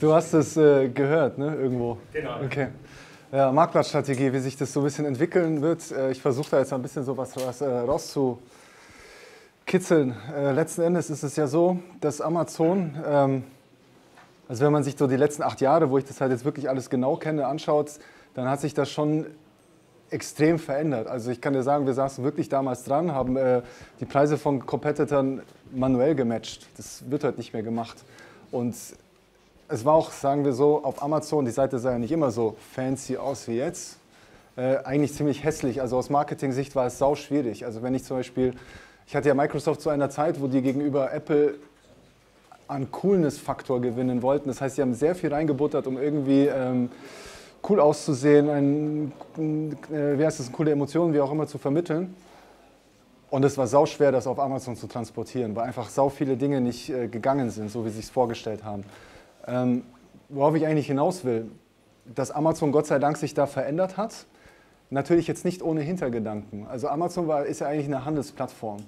[0.00, 1.54] du hast es äh, gehört, ne?
[1.54, 1.98] Irgendwo.
[2.12, 2.40] Genau.
[2.44, 2.68] Okay.
[3.30, 5.92] Ja, Marktplatzstrategie, wie sich das so ein bisschen entwickeln wird.
[5.92, 10.16] Äh, ich versuche da jetzt ein bisschen so was, was äh, rauszukitzeln.
[10.34, 13.44] Äh, letzten Endes ist es ja so, dass Amazon, ähm,
[14.48, 16.70] also wenn man sich so die letzten acht Jahre, wo ich das halt jetzt wirklich
[16.70, 17.98] alles genau kenne, anschaut,
[18.32, 19.26] dann hat sich das schon
[20.08, 21.06] extrem verändert.
[21.06, 23.36] Also ich kann dir sagen, wir saßen wirklich damals dran, haben
[24.00, 26.66] die Preise von Competitern manuell gematcht.
[26.78, 27.98] Das wird heute nicht mehr gemacht.
[28.50, 28.74] Und
[29.68, 32.56] es war auch, sagen wir so, auf Amazon, die Seite sah ja nicht immer so
[32.74, 33.98] fancy aus wie jetzt.
[34.56, 35.80] Äh, eigentlich ziemlich hässlich.
[35.80, 37.64] Also aus Marketing-Sicht war es sau schwierig.
[37.64, 38.54] Also wenn ich zum Beispiel,
[39.06, 41.56] ich hatte ja Microsoft zu einer Zeit, wo die gegenüber Apple
[42.66, 44.48] an Coolness-Faktor gewinnen wollten.
[44.48, 46.90] Das heißt, sie haben sehr viel reingebuttert, um irgendwie ähm,
[47.68, 52.14] cool auszusehen, ein, äh, wie heißt das, coole Emotionen, wie auch immer zu vermitteln.
[53.30, 56.62] Und es war sau schwer, das auf Amazon zu transportieren, weil einfach sau viele Dinge
[56.62, 58.84] nicht äh, gegangen sind, so wie sie es vorgestellt haben.
[59.48, 59.82] Ähm,
[60.28, 61.50] worauf ich eigentlich hinaus will,
[62.14, 64.26] dass Amazon Gott sei Dank sich da verändert hat.
[64.90, 66.66] Natürlich jetzt nicht ohne Hintergedanken.
[66.66, 68.78] Also Amazon war, ist ja eigentlich eine Handelsplattform.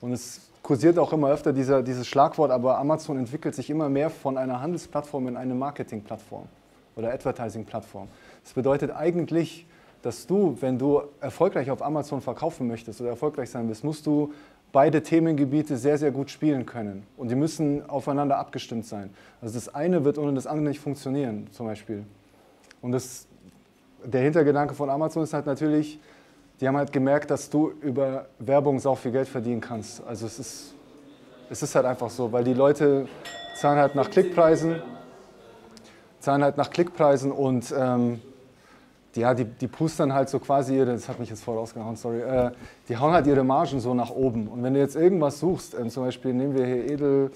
[0.00, 4.10] Und es kursiert auch immer öfter dieser, dieses Schlagwort, aber Amazon entwickelt sich immer mehr
[4.10, 6.44] von einer Handelsplattform in eine Marketingplattform
[6.94, 8.08] oder Advertising-Plattform.
[8.44, 9.66] Das bedeutet eigentlich,
[10.02, 14.32] dass du, wenn du erfolgreich auf Amazon verkaufen möchtest oder erfolgreich sein willst, musst du
[14.72, 17.06] beide Themengebiete sehr, sehr gut spielen können.
[17.16, 19.10] Und die müssen aufeinander abgestimmt sein.
[19.40, 22.04] Also das eine wird ohne das andere nicht funktionieren, zum Beispiel.
[22.82, 23.26] Und das,
[24.04, 25.98] der Hintergedanke von Amazon ist halt natürlich,
[26.60, 30.02] die haben halt gemerkt, dass du über Werbung sau viel Geld verdienen kannst.
[30.06, 30.74] Also es ist,
[31.50, 33.06] es ist halt einfach so, weil die Leute
[33.56, 34.82] zahlen halt nach Klickpreisen,
[36.20, 38.20] zahlen halt nach Klickpreisen und ähm,
[39.16, 42.20] ja, die, die pustern halt so quasi ihre, das hat mich jetzt voll rausgehauen, sorry,
[42.20, 42.50] äh,
[42.88, 44.48] die hauen halt ihre Margen so nach oben.
[44.48, 47.30] Und wenn du jetzt irgendwas suchst, äh, zum Beispiel nehmen wir hier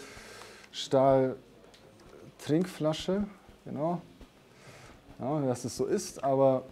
[0.72, 1.36] Edelstahl
[2.38, 3.24] Trinkflasche,
[3.64, 4.00] genau,
[5.20, 6.62] ja, dass es so ist, aber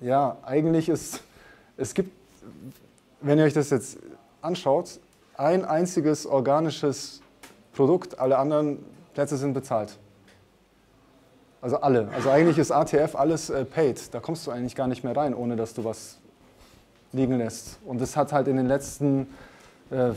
[0.00, 1.22] ja, eigentlich ist,
[1.76, 2.10] es gibt,
[3.20, 3.98] wenn ihr euch das jetzt
[4.40, 5.00] anschaut,
[5.36, 7.20] ein einziges organisches
[7.72, 8.78] Produkt, alle anderen
[9.14, 9.98] Plätze sind bezahlt.
[11.62, 12.08] Also alle.
[12.12, 14.12] Also eigentlich ist ATF alles äh, paid.
[14.12, 16.18] Da kommst du eigentlich gar nicht mehr rein, ohne dass du was
[17.12, 17.78] liegen lässt.
[17.86, 19.28] Und das hat halt in den letzten
[19.90, 20.10] äh,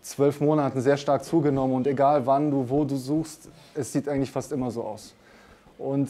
[0.00, 1.74] zwölf Monaten sehr stark zugenommen.
[1.74, 5.12] Und egal wann du, wo du suchst, es sieht eigentlich fast immer so aus.
[5.76, 6.08] Und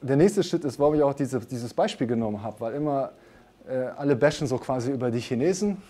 [0.00, 3.10] der nächste Schritt ist, warum ich auch diese, dieses Beispiel genommen habe, weil immer
[3.68, 5.82] äh, alle bashen so quasi über die Chinesen,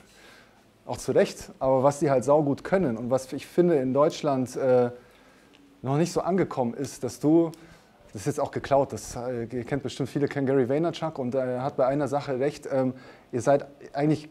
[0.87, 4.57] auch zu Recht, aber was die halt saugut können und was ich finde in Deutschland
[4.57, 4.91] äh,
[5.83, 7.53] noch nicht so angekommen ist, dass du
[8.17, 8.95] das ist jetzt auch geklaut.
[8.95, 12.41] Das, äh, ihr kennt bestimmt viele, kennen Gary Vaynerchuk und er hat bei einer Sache
[12.41, 12.67] recht.
[12.73, 12.95] Ähm,
[13.31, 14.31] ihr seid eigentlich,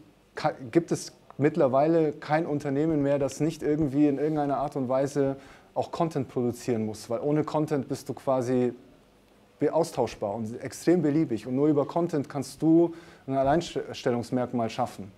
[0.72, 5.36] gibt es mittlerweile kein Unternehmen mehr, das nicht irgendwie in irgendeiner Art und Weise
[5.74, 8.72] auch Content produzieren muss, weil ohne Content bist du quasi
[9.70, 12.92] austauschbar und extrem beliebig und nur über Content kannst du
[13.28, 15.12] ein Alleinstellungsmerkmal schaffen.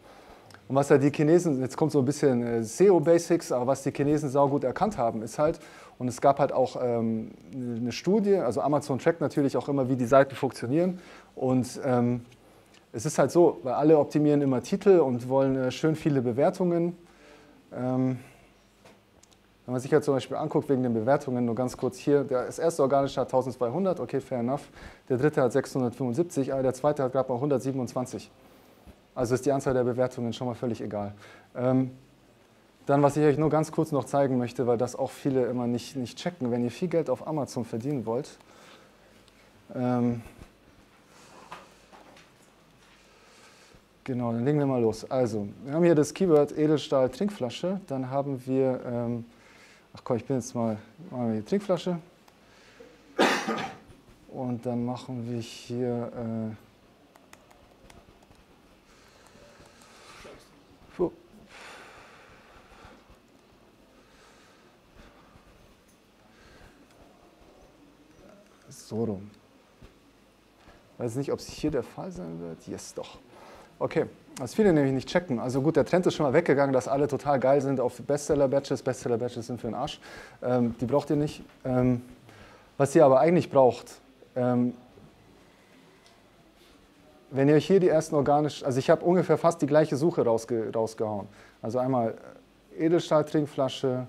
[0.69, 3.91] Und was ja die Chinesen, jetzt kommt so ein bisschen äh, SEO-Basics, aber was die
[3.91, 5.59] Chinesen saugut erkannt haben, ist halt,
[5.99, 9.97] und es gab halt auch ähm, eine Studie, also Amazon trackt natürlich auch immer, wie
[9.97, 11.01] die Seiten funktionieren.
[11.35, 12.21] Und ähm,
[12.93, 16.97] es ist halt so, weil alle optimieren immer Titel und wollen äh, schön viele Bewertungen.
[17.73, 18.19] Ähm,
[19.65, 22.47] wenn man sich halt zum Beispiel anguckt wegen den Bewertungen, nur ganz kurz hier, der,
[22.47, 24.69] das erste organische hat 1200, okay, fair enough.
[25.09, 28.31] Der dritte hat 675, aber der zweite hat gerade mal 127.
[29.19, 31.13] Also ist die Anzahl der Bewertungen schon mal völlig egal.
[31.57, 31.91] Ähm,
[32.87, 35.67] dann, was ich euch nur ganz kurz noch zeigen möchte, weil das auch viele immer
[35.67, 38.39] nicht, nicht checken, wenn ihr viel Geld auf Amazon verdienen wollt,
[39.75, 40.23] ähm,
[44.05, 45.11] genau, dann legen wir mal los.
[45.11, 49.25] Also, wir haben hier das Keyword Edelstahl Trinkflasche, dann haben wir, ähm,
[49.95, 50.79] ach komm, ich bin jetzt mal,
[51.11, 51.99] machen wir die Trinkflasche
[54.29, 56.68] und dann machen wir hier, äh,
[68.89, 69.31] So rum.
[70.97, 72.67] Weiß nicht, ob es hier der Fall sein wird.
[72.67, 73.19] Yes, doch.
[73.79, 74.07] Okay,
[74.39, 75.39] was viele nämlich nicht checken.
[75.39, 78.83] Also gut, der Trend ist schon mal weggegangen, dass alle total geil sind auf Bestseller-Batches.
[78.83, 80.01] Bestseller-Batches sind für den Arsch.
[80.43, 81.43] Ähm, die braucht ihr nicht.
[81.67, 82.01] Ähm,
[82.79, 84.01] was ihr aber eigentlich braucht,
[84.35, 84.73] ähm,
[87.31, 90.25] wenn ihr euch hier die ersten organisch, also ich habe ungefähr fast die gleiche Suche
[90.25, 91.29] rausge, rausgehauen.
[91.61, 92.15] Also einmal
[92.79, 94.07] Edelstahl-Trinkflasche,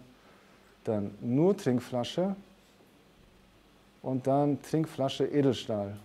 [0.86, 2.38] dann nur Trinkflasche,
[4.02, 5.98] und dann Trinkflasche Edelstahl.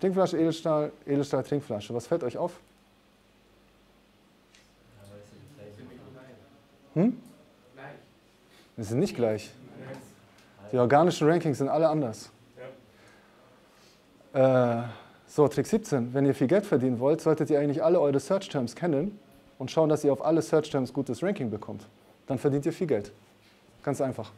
[0.00, 1.94] Trinkflasche Edelstahl, Edelstahl Trinkflasche.
[1.94, 2.60] Was fällt euch auf?
[6.94, 7.20] Hm?
[8.76, 9.50] Die sind nicht gleich.
[10.72, 12.30] Die organischen Rankings sind alle anders.
[14.32, 14.82] Äh,
[15.28, 16.12] so, Trick 17.
[16.12, 19.18] Wenn ihr viel Geld verdienen wollt, solltet ihr eigentlich alle eure Search Terms kennen
[19.58, 21.86] und schauen, dass ihr auf alle Search Terms gutes Ranking bekommt.
[22.26, 23.12] Dann verdient ihr viel Geld.
[23.84, 24.32] Ganz einfach.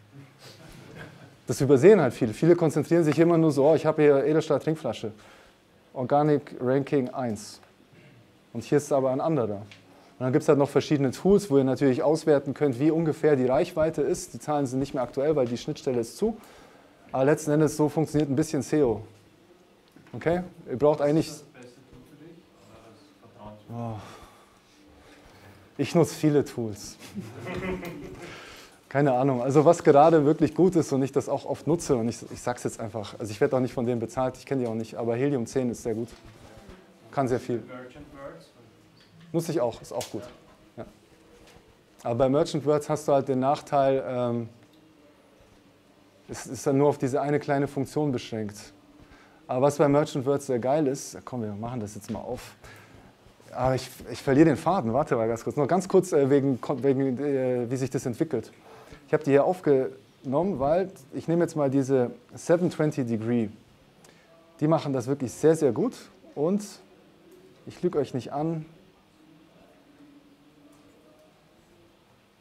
[1.47, 2.33] Das übersehen halt viele.
[2.33, 5.13] Viele konzentrieren sich immer nur so, oh, ich habe hier Edelstahl Trinkflasche.
[5.95, 7.61] Organic Ranking 1.
[8.53, 9.63] Und hier ist aber ein anderer.
[10.19, 13.37] Und dann gibt es halt noch verschiedene Tools, wo ihr natürlich auswerten könnt, wie ungefähr
[13.37, 14.35] die Reichweite ist.
[14.35, 16.37] Die Zahlen sind nicht mehr aktuell, weil die Schnittstelle ist zu.
[17.13, 19.03] Aber letzten Endes so funktioniert ein bisschen SEO.
[20.13, 20.43] Okay?
[20.69, 21.31] Ihr braucht eigentlich.
[23.71, 23.95] Oh.
[25.79, 26.97] Ich nutze viele Tools.
[28.89, 29.43] Keine Ahnung.
[29.43, 32.41] Also was gerade wirklich gut ist und ich das auch oft nutze und ich, ich
[32.41, 34.69] sage es jetzt einfach, also ich werde auch nicht von denen bezahlt, ich kenne die
[34.69, 36.09] auch nicht, aber Helium 10 ist sehr gut.
[37.11, 37.63] Kann sehr viel.
[37.67, 38.47] Merchant Words.
[39.33, 40.23] Nutze ich auch, ist auch gut.
[40.77, 40.85] Ja.
[42.05, 44.49] Aber bei Merchant Words hast du halt den Nachteil, ähm,
[46.29, 48.57] es ist dann nur auf diese eine kleine Funktion beschränkt.
[49.49, 52.55] Aber was bei Merchant Words sehr geil ist, komm, wir machen das jetzt mal auf.
[53.53, 55.57] Aber ich, ich verliere den Faden, warte mal ganz kurz.
[55.57, 58.53] Noch ganz kurz äh, wegen, wegen äh, wie sich das entwickelt.
[59.07, 63.49] Ich habe die hier aufgenommen, weil ich nehme jetzt mal diese 720 Degree.
[64.59, 65.95] Die machen das wirklich sehr, sehr gut
[66.35, 66.65] und
[67.67, 68.67] ich lüge euch nicht an.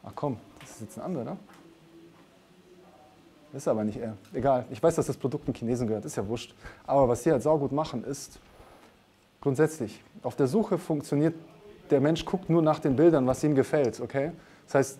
[0.03, 1.23] Ach komm, das ist jetzt ein anderer.
[1.23, 1.37] ne?
[3.53, 4.17] Ist aber nicht er.
[4.33, 4.65] Egal.
[4.69, 6.53] Ich weiß, dass das Produkt einem Chinesen gehört, ist ja wurscht.
[6.85, 8.39] Aber was sie halt saugut machen, ist
[9.39, 11.35] grundsätzlich, auf der Suche funktioniert,
[11.89, 14.31] der Mensch guckt nur nach den Bildern, was ihm gefällt, okay?
[14.65, 14.99] Das heißt,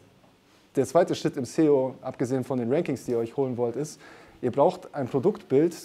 [0.76, 4.00] der zweite Schritt im SEO, abgesehen von den Rankings, die ihr euch holen wollt, ist,
[4.42, 5.76] ihr braucht ein Produktbild,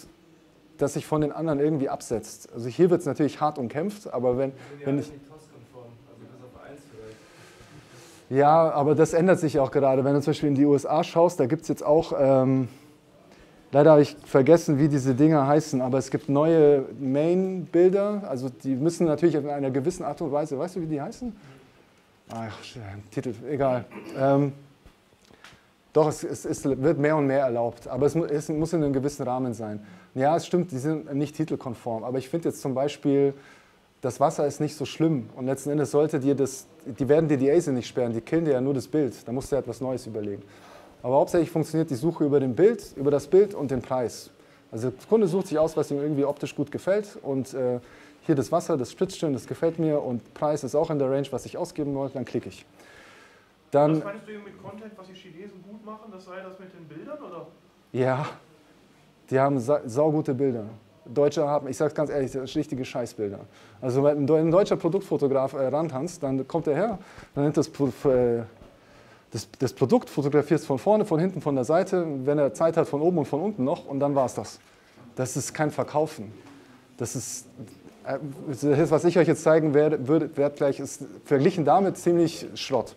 [0.79, 2.49] das sich von den anderen irgendwie absetzt.
[2.55, 4.53] Also hier wird es natürlich hart umkämpft, aber wenn,
[4.85, 5.13] wenn ich...
[8.31, 10.05] Ja, aber das ändert sich auch gerade.
[10.05, 12.69] Wenn du zum Beispiel in die USA schaust, da gibt es jetzt auch, ähm,
[13.73, 18.23] leider habe ich vergessen, wie diese Dinger heißen, aber es gibt neue Main-Bilder.
[18.29, 21.35] Also die müssen natürlich in einer gewissen Art und Weise, weißt du, wie die heißen?
[22.33, 22.57] Ach,
[23.11, 23.85] Titel, egal.
[24.17, 24.53] Ähm,
[25.93, 28.93] doch, es, es, es, wird mehr und mehr erlaubt, aber es, es muss in einem
[28.93, 29.85] gewissen Rahmen sein.
[30.15, 33.35] Ja, es stimmt, die sind nicht titelkonform, aber ich finde jetzt zum Beispiel,
[34.01, 37.37] das Wasser ist nicht so schlimm und letzten Endes sollte dir das, die werden dir
[37.37, 39.61] die ASIN nicht sperren, die killen dir ja nur das Bild, da musst du ja
[39.61, 40.43] etwas Neues überlegen.
[41.03, 44.31] Aber hauptsächlich funktioniert die Suche über den Bild, über das Bild und den Preis.
[44.71, 47.81] Also der Kunde sucht sich aus, was ihm irgendwie optisch gut gefällt und äh,
[48.23, 51.11] hier das Wasser, das spritzt schön, das gefällt mir und Preis ist auch in der
[51.11, 52.65] Range, was ich ausgeben wollte, dann klicke ich.
[53.71, 56.11] Dann, Was meinst du mit Content, was die Chinesen gut machen?
[56.13, 57.47] Das sei das mit den Bildern oder?
[57.93, 58.27] Ja,
[59.31, 60.65] die haben sa saugute Bilder.
[61.07, 63.41] Deutsche haben, ich sage ganz ehrlich, das sind richtige Scheißbilder.
[63.81, 66.99] Also wenn ein Deu- ein deutscher Produktfotograf äh, rantanzt, dann kommt er her,
[67.35, 68.43] dann nimmt das, äh,
[69.31, 72.77] das, das Produkt, fotografiert es von vorne, von hinten, von der Seite, wenn er Zeit
[72.77, 74.61] hat, von oben und von unten noch und dann war es das.
[75.17, 76.33] Das ist kein Verkaufen.
[76.97, 77.47] Das ist,
[78.05, 78.19] äh,
[78.61, 82.95] das, was ich euch jetzt zeigen werde, würde, werd gleich, ist verglichen damit ziemlich Schrott.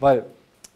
[0.00, 0.24] Weil,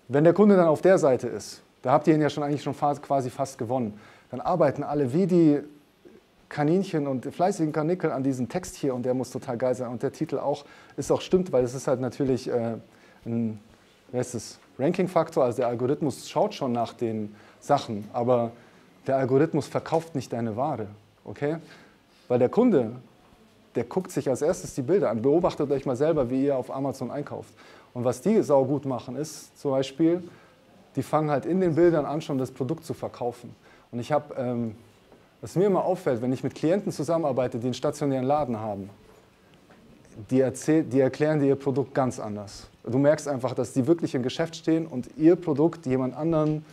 [0.09, 2.63] wenn der Kunde dann auf der Seite ist, da habt ihr ihn ja schon eigentlich
[2.63, 3.99] schon fa- quasi fast gewonnen,
[4.31, 5.61] dann arbeiten alle wie die
[6.49, 9.89] Kaninchen und fleißigen Kanickel an diesem Text hier und der muss total geil sein.
[9.89, 10.65] Und der Titel auch,
[10.97, 12.77] ist auch stimmt, weil es ist halt natürlich äh,
[13.27, 13.59] ein
[14.79, 18.53] Ranking-Faktor, also der Algorithmus schaut schon nach den Sachen, aber
[19.07, 20.87] der Algorithmus verkauft nicht deine Ware,
[21.25, 21.57] okay?
[22.29, 22.93] Weil der Kunde,
[23.75, 25.23] der guckt sich als erstes die Bilder an.
[25.23, 27.53] Beobachtet euch mal selber, wie ihr auf Amazon einkauft.
[27.93, 30.23] Und was die saugut machen, ist zum Beispiel,
[30.97, 33.55] die fangen halt in den Bildern an, schon das Produkt zu verkaufen.
[33.91, 34.75] Und ich habe, ähm,
[35.41, 38.91] was mir immer auffällt, wenn ich mit Klienten zusammenarbeite, die einen stationären Laden haben,
[40.31, 42.69] die, erzähl, die erklären dir ihr Produkt ganz anders.
[42.85, 46.65] Du merkst einfach, dass die wirklich im Geschäft stehen und ihr Produkt jemand anderen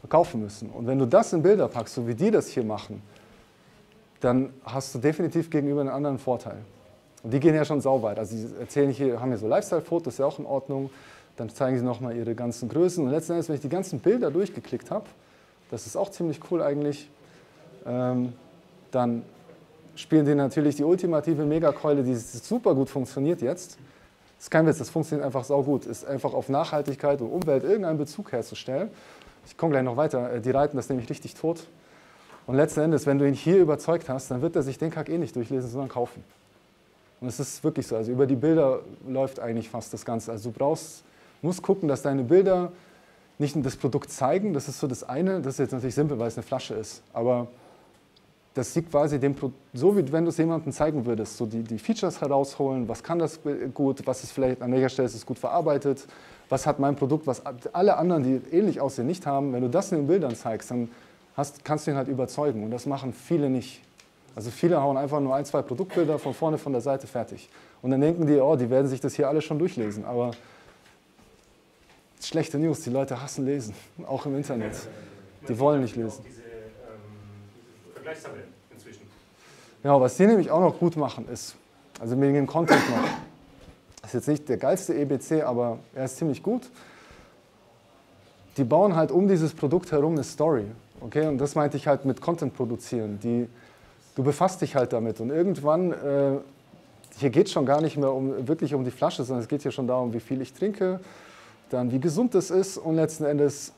[0.00, 0.70] verkaufen müssen.
[0.70, 3.02] Und wenn du das in Bilder packst, so wie die das hier machen,
[4.24, 6.56] dann hast du definitiv gegenüber einen anderen Vorteil.
[7.22, 8.18] Und die gehen ja schon sauweit.
[8.18, 10.90] Also sie erzählen hier, haben hier so Lifestyle-Fotos, ist ja auch in Ordnung.
[11.36, 13.04] Dann zeigen sie nochmal ihre ganzen Größen.
[13.04, 15.04] Und letzten Endes, wenn ich die ganzen Bilder durchgeklickt habe,
[15.70, 17.10] das ist auch ziemlich cool eigentlich,
[17.86, 18.32] ähm,
[18.90, 19.22] dann
[19.94, 23.78] spielen die natürlich die ultimative Megakeule, die super gut funktioniert jetzt.
[24.36, 25.84] Das ist kein Witz, das funktioniert einfach saugut.
[25.86, 28.90] Ist einfach auf Nachhaltigkeit und Umwelt irgendeinen Bezug herzustellen.
[29.46, 30.32] Ich komme gleich noch weiter.
[30.32, 31.66] Äh, Die reiten das nämlich richtig tot.
[32.46, 35.08] Und letzten Endes, wenn du ihn hier überzeugt hast, dann wird er sich den Kack
[35.08, 36.22] eh nicht durchlesen, sondern kaufen.
[37.20, 37.96] Und es ist wirklich so.
[37.96, 40.30] Also über die Bilder läuft eigentlich fast das Ganze.
[40.30, 41.04] Also du brauchst,
[41.40, 42.72] musst gucken, dass deine Bilder
[43.38, 45.40] nicht das Produkt zeigen, das ist so das eine.
[45.40, 47.02] Das ist jetzt natürlich simpel, weil es eine Flasche ist.
[47.12, 47.48] Aber
[48.54, 51.62] das sieht quasi dem Pro so wie wenn du es jemandem zeigen würdest, so die,
[51.62, 53.40] die Features herausholen, was kann das
[53.74, 56.06] gut, was ist vielleicht an welcher Stelle ist es gut verarbeitet,
[56.48, 59.52] was hat mein Produkt, was alle anderen, die ähnlich aussehen, nicht haben.
[59.52, 60.88] Wenn du das in den Bildern zeigst, dann
[61.36, 63.80] hast, kannst du ihn halt überzeugen und das machen viele nicht.
[64.36, 67.48] Also viele hauen einfach nur ein, zwei Produktbilder von vorne, von der Seite fertig.
[67.82, 70.04] Und dann denken die, oh, die werden sich das hier alle schon durchlesen.
[70.04, 70.32] Aber
[72.20, 73.74] schlechte News, die Leute hassen lesen,
[74.06, 74.74] auch im Internet.
[75.48, 76.24] Die wollen nicht lesen.
[76.24, 76.32] Ähm,
[77.92, 79.02] Vergleichstabellen inzwischen.
[79.82, 81.54] Genau, was die nämlich auch noch gut machen ist,
[82.00, 83.04] also wegen dem Content noch,
[84.04, 86.70] ist jetzt nicht der geilste EBC, aber er ist ziemlich gut.
[88.56, 90.66] Die bauen halt um dieses Produkt herum eine Story.
[91.04, 91.26] Okay?
[91.26, 93.18] Und das meinte ich halt mit Content produzieren.
[93.22, 93.48] Die,
[94.14, 96.38] du befasst dich halt damit und irgendwann äh,
[97.18, 99.62] hier geht es schon gar nicht mehr um, wirklich um die Flasche, sondern es geht
[99.62, 101.00] hier schon darum, wie viel ich trinke,
[101.70, 103.72] dann wie gesund das ist und letzten Endes,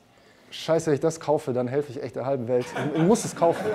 [0.49, 2.65] scheiße, wenn ich das kaufe, dann helfe ich echt der halben Welt.
[2.65, 3.65] Ich, ich muss es kaufen.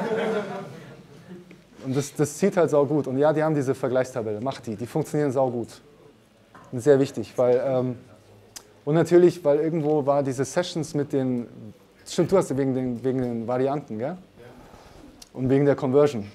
[1.84, 3.06] Und das, das zieht halt saugut.
[3.06, 5.68] Und ja, die haben diese Vergleichstabelle, macht die, die funktionieren saugut.
[6.70, 7.96] Und sehr wichtig, weil, ähm,
[8.84, 11.46] und natürlich, weil irgendwo war diese Sessions mit den,
[12.06, 14.16] stimmt, du hast wegen den, wegen den Varianten, gell?
[15.32, 16.26] Und wegen der Conversion.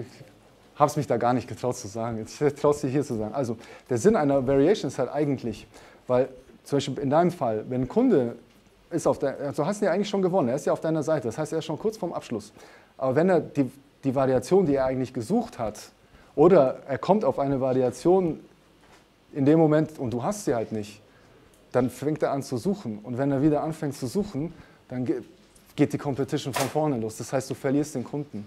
[0.00, 2.18] Ich habe es mich da gar nicht getraut zu sagen.
[2.18, 3.34] Jetzt traue es dir hier zu sagen.
[3.34, 3.56] Also,
[3.90, 5.66] der Sinn einer Variation ist halt eigentlich,
[6.06, 6.28] weil
[6.64, 8.36] zum Beispiel in deinem Fall, wenn ein Kunde
[8.90, 11.02] ist auf der, also hast du ja eigentlich schon gewonnen, er ist ja auf deiner
[11.02, 12.52] Seite, das heißt, er ist schon kurz vorm Abschluss.
[12.98, 13.70] Aber wenn er die,
[14.04, 15.78] die Variation, die er eigentlich gesucht hat,
[16.34, 18.40] oder er kommt auf eine Variation
[19.32, 21.00] in dem Moment und du hast sie halt nicht,
[21.72, 22.98] dann fängt er an zu suchen.
[23.02, 24.52] Und wenn er wieder anfängt zu suchen,
[24.92, 25.06] dann
[25.74, 27.16] geht die Competition von vorne los.
[27.16, 28.44] Das heißt, du verlierst den Kunden.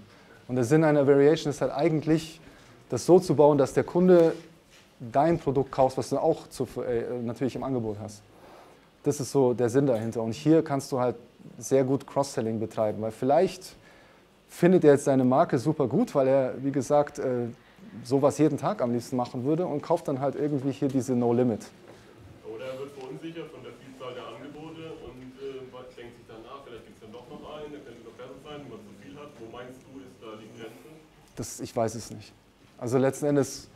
[0.48, 2.40] Und der Sinn einer Variation ist halt eigentlich,
[2.90, 4.34] das so zu bauen, dass der Kunde
[5.00, 8.22] dein Produkt kauft, was du auch zu, äh, natürlich im Angebot hast.
[9.04, 10.22] Das ist so der Sinn dahinter.
[10.22, 11.16] Und hier kannst du halt
[11.58, 13.76] sehr gut Cross-Selling betreiben, weil vielleicht
[14.48, 17.48] findet er jetzt seine Marke super gut, weil er, wie gesagt, äh,
[18.04, 21.34] sowas jeden Tag am liebsten machen würde und kauft dann halt irgendwie hier diese No
[21.34, 21.66] Limit.
[22.46, 25.66] Oder er wird verunsichert von der Vielzahl der Angebote und äh,
[25.96, 28.36] denkt sich dann, ah, vielleicht gibt es ja doch noch einen, der könnte noch besser
[28.44, 29.32] sein, wenn man zu viel hat.
[29.40, 30.92] Wo meinst du, ist da die Grenze?
[31.36, 32.34] Das, ich weiß es nicht.
[32.78, 33.70] Also letzten Endes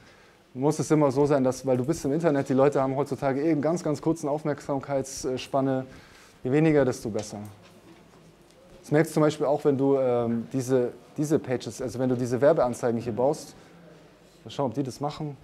[0.53, 3.43] muss es immer so sein, dass, weil du bist im Internet, die Leute haben heutzutage
[3.43, 5.85] eben ganz, ganz kurzen Aufmerksamkeitsspanne.
[6.43, 7.39] Je weniger, desto besser.
[8.81, 12.15] Das merkst du zum Beispiel auch, wenn du ähm, diese, diese Pages, also wenn du
[12.15, 13.55] diese Werbeanzeigen hier baust.
[14.43, 15.37] Mal schauen, ob die das machen.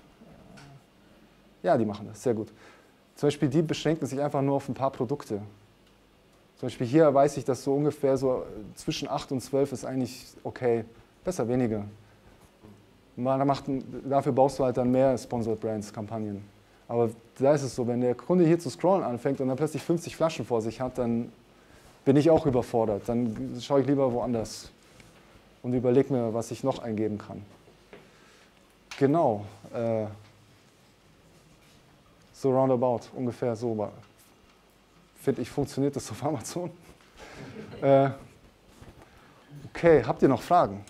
[1.61, 2.47] Ja, die machen das, sehr gut.
[3.15, 5.41] Zum Beispiel, die beschränken sich einfach nur auf ein paar Produkte.
[6.57, 8.45] Zum Beispiel hier weiß ich, dass so ungefähr so
[8.75, 10.85] zwischen 8 und 12 ist eigentlich okay.
[11.23, 11.85] Besser weniger.
[13.17, 13.65] Macht,
[14.09, 16.43] dafür baust du halt dann mehr Sponsored Brands, Kampagnen.
[16.87, 17.09] Aber
[17.39, 20.15] da ist es so, wenn der Kunde hier zu scrollen anfängt und dann plötzlich 50
[20.15, 21.31] Flaschen vor sich hat, dann
[22.03, 23.03] bin ich auch überfordert.
[23.07, 24.69] Dann schaue ich lieber woanders
[25.63, 27.41] und überlege mir, was ich noch eingeben kann.
[28.99, 29.45] Genau.
[29.73, 30.05] Äh,
[32.33, 33.89] so roundabout, ungefähr so.
[35.21, 36.69] Finde ich, funktioniert das auf Amazon.
[37.81, 38.09] äh,
[39.69, 40.83] okay, habt ihr noch Fragen?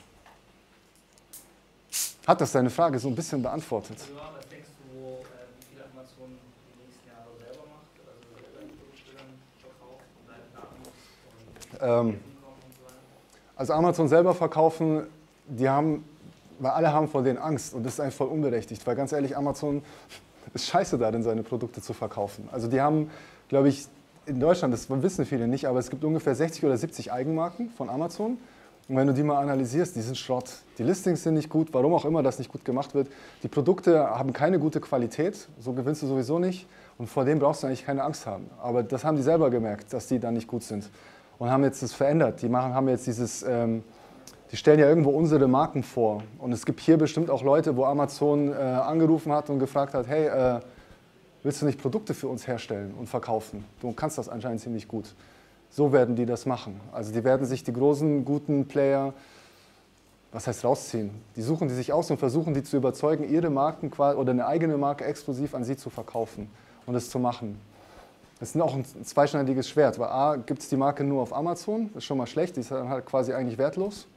[2.27, 3.97] Hat das deine Frage so ein bisschen beantwortet?
[11.79, 11.85] Äh?
[11.85, 12.09] Also?
[12.09, 12.19] Ähm,
[13.55, 15.07] also Amazon selber verkaufen,
[15.47, 16.03] die haben,
[16.59, 19.37] weil alle haben vor denen Angst und das ist eigentlich voll unberechtigt, weil ganz ehrlich,
[19.37, 19.81] Amazon
[20.53, 22.49] ist scheiße darin, seine Produkte zu verkaufen.
[22.51, 23.09] Also die haben,
[23.49, 23.87] glaube ich,
[24.25, 27.89] in Deutschland, das wissen viele nicht, aber es gibt ungefähr 60 oder 70 Eigenmarken von
[27.89, 28.39] Amazon.
[28.87, 30.51] Und wenn du die mal analysierst, die sind Schrott.
[30.77, 33.07] Die Listings sind nicht gut, warum auch immer das nicht gut gemacht wird.
[33.41, 36.67] Die Produkte haben keine gute Qualität, so gewinnst du sowieso nicht.
[36.97, 38.49] Und vor dem brauchst du eigentlich keine Angst haben.
[38.61, 40.89] Aber das haben die selber gemerkt, dass die dann nicht gut sind.
[41.39, 42.41] Und haben jetzt das verändert.
[42.41, 43.83] Die machen, haben jetzt dieses, ähm,
[44.51, 46.21] die stellen ja irgendwo unsere Marken vor.
[46.37, 50.07] Und es gibt hier bestimmt auch Leute, wo Amazon äh, angerufen hat und gefragt hat,
[50.07, 50.59] hey, äh,
[51.43, 53.65] willst du nicht Produkte für uns herstellen und verkaufen?
[53.81, 55.15] Du kannst das anscheinend ziemlich gut.
[55.71, 56.79] So werden die das machen.
[56.91, 59.13] Also die werden sich die großen, guten Player,
[60.31, 61.11] was heißt rausziehen?
[61.35, 64.77] Die suchen die sich aus und versuchen die zu überzeugen, ihre Marken oder eine eigene
[64.77, 66.49] Marke exklusiv an sie zu verkaufen
[66.85, 67.59] und das zu machen.
[68.39, 71.89] Das ist auch ein zweischneidiges Schwert, weil A, gibt es die Marke nur auf Amazon,
[71.93, 74.07] das ist schon mal schlecht, die ist dann halt quasi eigentlich wertlos.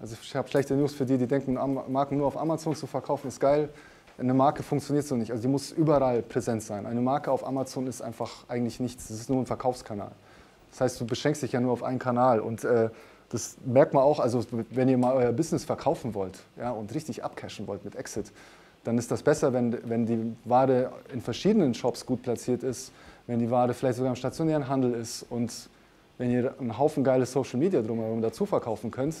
[0.00, 3.28] Also ich habe schlechte News für die, die denken, Marken nur auf Amazon zu verkaufen
[3.28, 3.68] ist geil.
[4.18, 6.86] Eine Marke funktioniert so nicht, also die muss überall präsent sein.
[6.86, 10.12] Eine Marke auf Amazon ist einfach eigentlich nichts, das ist nur ein Verkaufskanal.
[10.76, 12.38] Das heißt, du beschränkst dich ja nur auf einen Kanal.
[12.38, 12.90] Und äh,
[13.30, 17.24] das merkt man auch, also wenn ihr mal euer Business verkaufen wollt ja, und richtig
[17.24, 18.30] abcashen wollt mit Exit,
[18.84, 22.92] dann ist das besser, wenn, wenn die Ware in verschiedenen Shops gut platziert ist,
[23.26, 25.70] wenn die Ware vielleicht sogar im stationären Handel ist und
[26.18, 29.16] wenn ihr einen Haufen geiles Social Media drumherum dazu verkaufen könnt,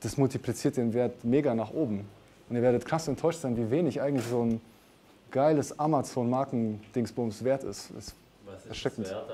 [0.00, 2.08] das multipliziert den Wert mega nach oben.
[2.48, 4.60] Und ihr werdet krass enttäuscht sein, wie wenig eigentlich so ein
[5.32, 7.90] geiles Amazon-Marken-Dingsbums wert ist.
[7.90, 8.14] Das ist
[8.46, 9.10] Was ist erschreckend.
[9.10, 9.28] wert,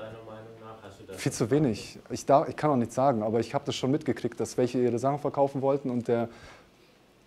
[1.15, 1.99] Viel zu wenig.
[2.09, 4.79] Ich, darf, ich kann auch nicht sagen, aber ich habe das schon mitgekriegt, dass welche
[4.79, 6.29] ihre Sachen verkaufen wollten und der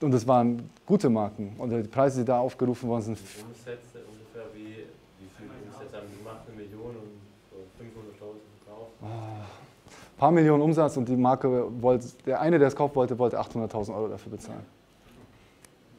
[0.00, 1.54] und es waren gute Marken.
[1.58, 5.96] Und die Preise, die da aufgerufen worden sind, Die Umsätze ungefähr, wie, wie viel Umsätze
[5.96, 6.40] haben die gemacht?
[6.46, 8.90] Eine Million und so 500.000 verkauft?
[9.00, 13.40] ein paar Millionen Umsatz und die Marke wollte, der eine, der es kaufen wollte, wollte
[13.40, 14.64] 800.000 Euro dafür bezahlen.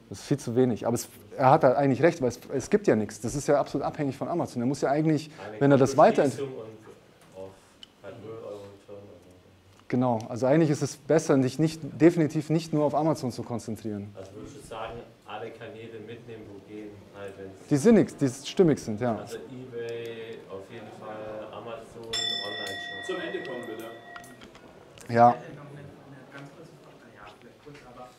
[0.10, 0.86] Das ist viel zu wenig.
[0.86, 3.20] Aber es, er hat halt eigentlich recht, weil es, es gibt ja nichts.
[3.22, 4.62] Das ist ja absolut abhängig von Amazon.
[4.62, 6.50] Er muss ja eigentlich, Eine wenn er das weiterentwickelt.
[6.50, 6.68] Schließung
[7.36, 7.50] und auf
[8.04, 9.83] halt 0 Euro Return oder so.
[9.94, 14.10] Genau, also eigentlich ist es besser, dich nicht, definitiv nicht nur auf Amazon zu konzentrieren.
[14.18, 18.80] Also würdest du sagen, alle Kanäle mitnehmen, wo gehen, halt, wenn's Die sinnig, die stimmig
[18.80, 19.20] sind, ja.
[19.22, 23.06] Also Ebay, auf jeden Fall Amazon, Online-Shop.
[23.06, 23.86] Zum Ende kommen, bitte.
[25.14, 25.38] Ja.
[26.34, 28.10] Ganz kurze Frage, ja, vielleicht kurz, aber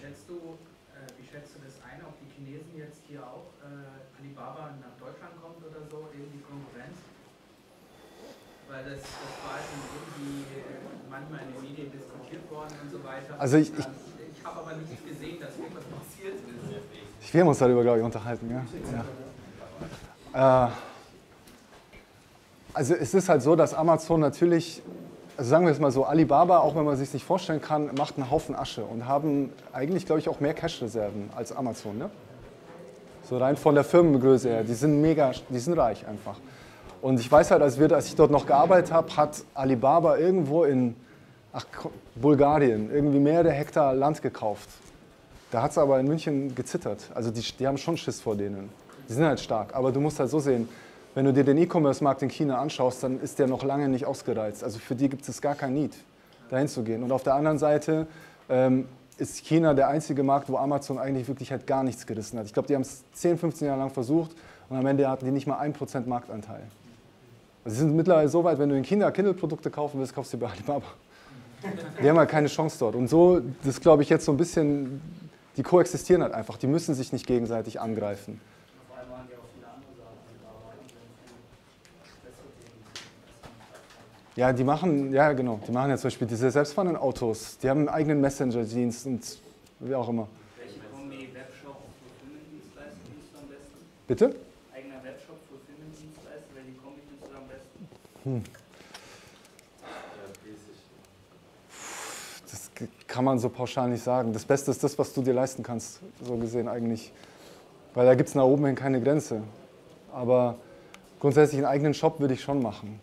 [0.00, 0.56] schätzt du,
[0.96, 4.96] äh, wie schätzt du das ein, ob die Chinesen jetzt hier auch äh, Alibaba nach
[4.96, 6.96] Deutschland kommt oder so, irgendwie Konkurrenz?
[8.64, 10.40] Weil das, das war schon irgendwie
[11.14, 13.34] manchmal in den Medien diskutiert worden und so weiter.
[13.38, 17.32] Also ich- ich- ich habe aber nicht gesehen, dass irgendwas passiert ist.
[17.32, 18.50] Wir haben uns darüber, glaube ich, unterhalten.
[18.50, 18.62] Ja?
[20.34, 20.66] Ja.
[20.66, 20.70] Äh,
[22.72, 24.82] also es ist halt so, dass Amazon natürlich,
[25.36, 28.16] also sagen wir es mal so, Alibaba, auch wenn man sich nicht vorstellen kann, macht
[28.16, 31.98] einen Haufen Asche und haben eigentlich, glaube ich, auch mehr Cash-Reserven als Amazon.
[31.98, 32.10] Ne?
[33.28, 34.64] So rein von der Firmengröße her.
[34.64, 36.36] Die sind mega, die sind reich einfach.
[37.00, 40.64] Und ich weiß halt, als, wir, als ich dort noch gearbeitet habe, hat Alibaba irgendwo
[40.64, 40.94] in
[41.54, 41.64] ach,
[42.16, 44.68] Bulgarien irgendwie mehrere Hektar Land gekauft.
[45.50, 47.10] Da hat es aber in München gezittert.
[47.14, 48.68] Also die, die haben schon Schiss vor denen.
[49.08, 49.74] Die sind halt stark.
[49.74, 50.68] Aber du musst halt so sehen,
[51.14, 54.64] wenn du dir den E-Commerce-Markt in China anschaust, dann ist der noch lange nicht ausgereizt.
[54.64, 55.94] Also für die gibt es gar kein Need,
[56.50, 57.04] dahin zu gehen.
[57.04, 58.08] Und auf der anderen Seite
[58.48, 62.46] ähm, ist China der einzige Markt, wo Amazon eigentlich wirklich halt gar nichts gerissen hat.
[62.46, 64.32] Ich glaube, die haben es 10, 15 Jahre lang versucht
[64.68, 66.62] und am Ende hatten die nicht mal 1% Marktanteil.
[67.64, 70.38] Also sie sind mittlerweile so weit, wenn du in China Kindle-Produkte kaufen willst, kaufst du
[70.38, 70.86] bei Alibaba.
[72.02, 72.94] Die haben halt keine Chance dort.
[72.94, 75.00] Und so, das glaube ich jetzt so ein bisschen,
[75.56, 76.56] die koexistieren halt einfach.
[76.58, 78.40] Die müssen sich nicht gegenseitig angreifen.
[84.36, 87.78] Ja die machen, ja genau, die machen ja zum Beispiel diese selbstfahrenden Autos, die haben
[87.80, 89.38] einen eigenen Messenger-Dienst und
[89.78, 90.26] wie auch immer.
[90.58, 93.78] Welche Kombi, Webshop, Fulfillment-Dienstleister findest du am besten?
[94.08, 94.34] Bitte?
[94.74, 97.88] Eigener Webshop, Fulfillment-Dienstleister, welche Kombi findest du am besten?
[98.24, 98.42] Hm.
[102.50, 102.73] Das g-
[103.06, 104.32] kann man so pauschal nicht sagen.
[104.32, 107.12] Das Beste ist das, was du dir leisten kannst, so gesehen eigentlich.
[107.94, 109.42] Weil da gibt es nach oben hin keine Grenze.
[110.12, 110.56] Aber
[111.20, 113.00] grundsätzlich einen eigenen Shop würde ich schon machen.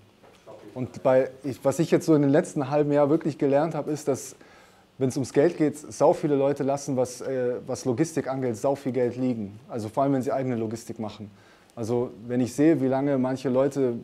[0.74, 3.92] Und bei, ich, was ich jetzt so in den letzten halben Jahr wirklich gelernt habe,
[3.92, 4.36] ist, dass
[4.98, 8.76] wenn es ums Geld geht, sau viele Leute lassen, was, äh, was Logistik angeht, sau
[8.76, 9.60] viel Geld liegen.
[9.68, 11.32] Also vor allem, wenn sie eigene Logistik machen.
[11.76, 13.96] Also wenn ich sehe, wie lange manche Leute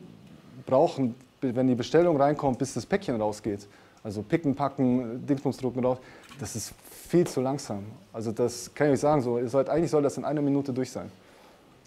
[0.66, 3.68] brauchen, wenn die Bestellung reinkommt, bis das Päckchen rausgeht.
[4.08, 5.98] Also picken, packen, Dingsbums drucken raus.
[6.40, 6.74] Das ist
[7.10, 7.84] viel zu langsam.
[8.14, 10.72] Also das kann ich euch sagen, so, ihr sollt, eigentlich soll das in einer Minute
[10.72, 11.12] durch sein.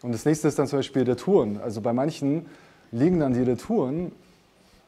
[0.03, 1.59] Und das nächste ist dann zum Beispiel Retouren.
[1.63, 2.45] Also bei manchen
[2.93, 4.13] liegen dann die Retouren,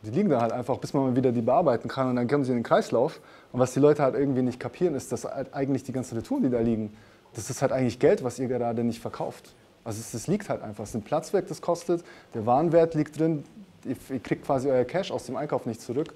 [0.03, 2.51] die liegen da halt einfach, bis man wieder die bearbeiten kann und dann kommen sie
[2.51, 3.18] in den Kreislauf.
[3.51, 6.43] Und was die Leute halt irgendwie nicht kapieren, ist, dass halt eigentlich die ganzen Retouren,
[6.43, 6.95] die da liegen,
[7.33, 9.55] das ist halt eigentlich Geld, was ihr gerade nicht verkauft.
[9.85, 10.85] Also es, es liegt halt einfach.
[10.85, 12.05] Es ist ein Platzwert, das kostet,
[12.35, 13.43] der Warenwert liegt drin,
[13.87, 16.12] ihr, ihr kriegt quasi euer Cash aus dem Einkauf nicht zurück.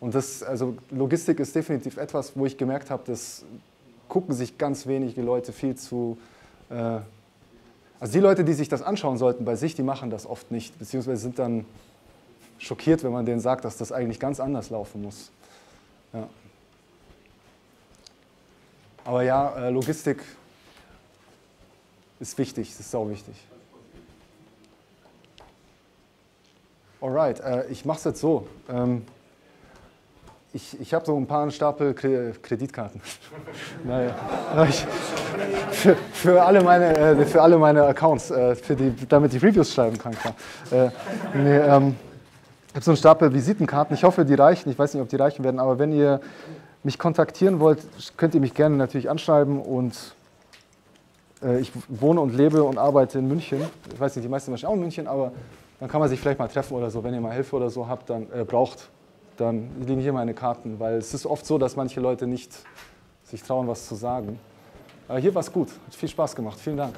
[0.00, 3.44] Und das, also Logistik ist definitiv etwas, wo ich gemerkt habe, das
[4.08, 6.16] gucken sich ganz wenige Leute viel zu.
[6.70, 7.00] Äh,
[8.00, 10.78] also die Leute, die sich das anschauen sollten bei sich, die machen das oft nicht,
[10.78, 11.64] beziehungsweise sind dann
[12.58, 15.30] schockiert, wenn man denen sagt, dass das eigentlich ganz anders laufen muss.
[16.12, 16.28] Ja.
[19.04, 20.22] Aber ja, äh, Logistik
[22.20, 23.34] ist wichtig, ist sau wichtig.
[27.00, 28.46] Alright, äh, ich mache es jetzt so.
[30.52, 33.00] Ich ich habe so ein paar Stapel Kre Kreditkarten.
[33.84, 34.14] naja,
[35.70, 39.72] für, für, alle meine, äh, für alle meine Accounts, äh, für die, damit ich Reviews
[39.72, 40.12] schreiben kann.
[40.12, 40.34] Klar.
[40.70, 40.90] Äh,
[41.34, 41.96] nee, ähm,
[42.68, 43.94] ich habe so einen Stapel Visitenkarten.
[43.94, 44.70] Ich hoffe, die reichen.
[44.70, 46.20] Ich weiß nicht, ob die reichen werden, aber wenn ihr
[46.82, 47.80] mich kontaktieren wollt,
[48.16, 50.14] könnt ihr mich gerne natürlich anschreiben und
[51.42, 53.60] äh, ich wohne und lebe und arbeite in München.
[53.92, 55.32] Ich weiß nicht, die meisten wahrscheinlich auch in München, aber
[55.80, 57.86] dann kann man sich vielleicht mal treffen oder so, wenn ihr mal Hilfe oder so
[57.86, 58.88] habt, dann äh, braucht,
[59.38, 62.52] dann liegen hier meine Karten, weil es ist oft so, dass manche Leute nicht
[63.22, 64.38] sich trauen, was zu sagen.
[65.06, 66.58] Aber hier war es gut, hat viel Spaß gemacht.
[66.60, 66.94] Vielen Dank.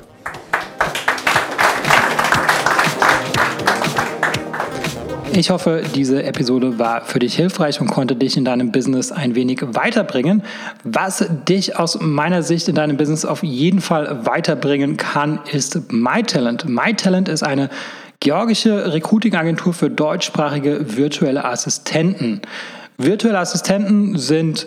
[5.32, 9.36] Ich hoffe, diese Episode war für dich hilfreich und konnte dich in deinem Business ein
[9.36, 10.42] wenig weiterbringen.
[10.82, 16.68] Was dich aus meiner Sicht in deinem Business auf jeden Fall weiterbringen kann, ist MyTalent.
[16.68, 17.70] MyTalent ist eine
[18.20, 22.42] georgische Recruiting-Agentur für deutschsprachige virtuelle Assistenten.
[22.98, 24.66] Virtuelle Assistenten sind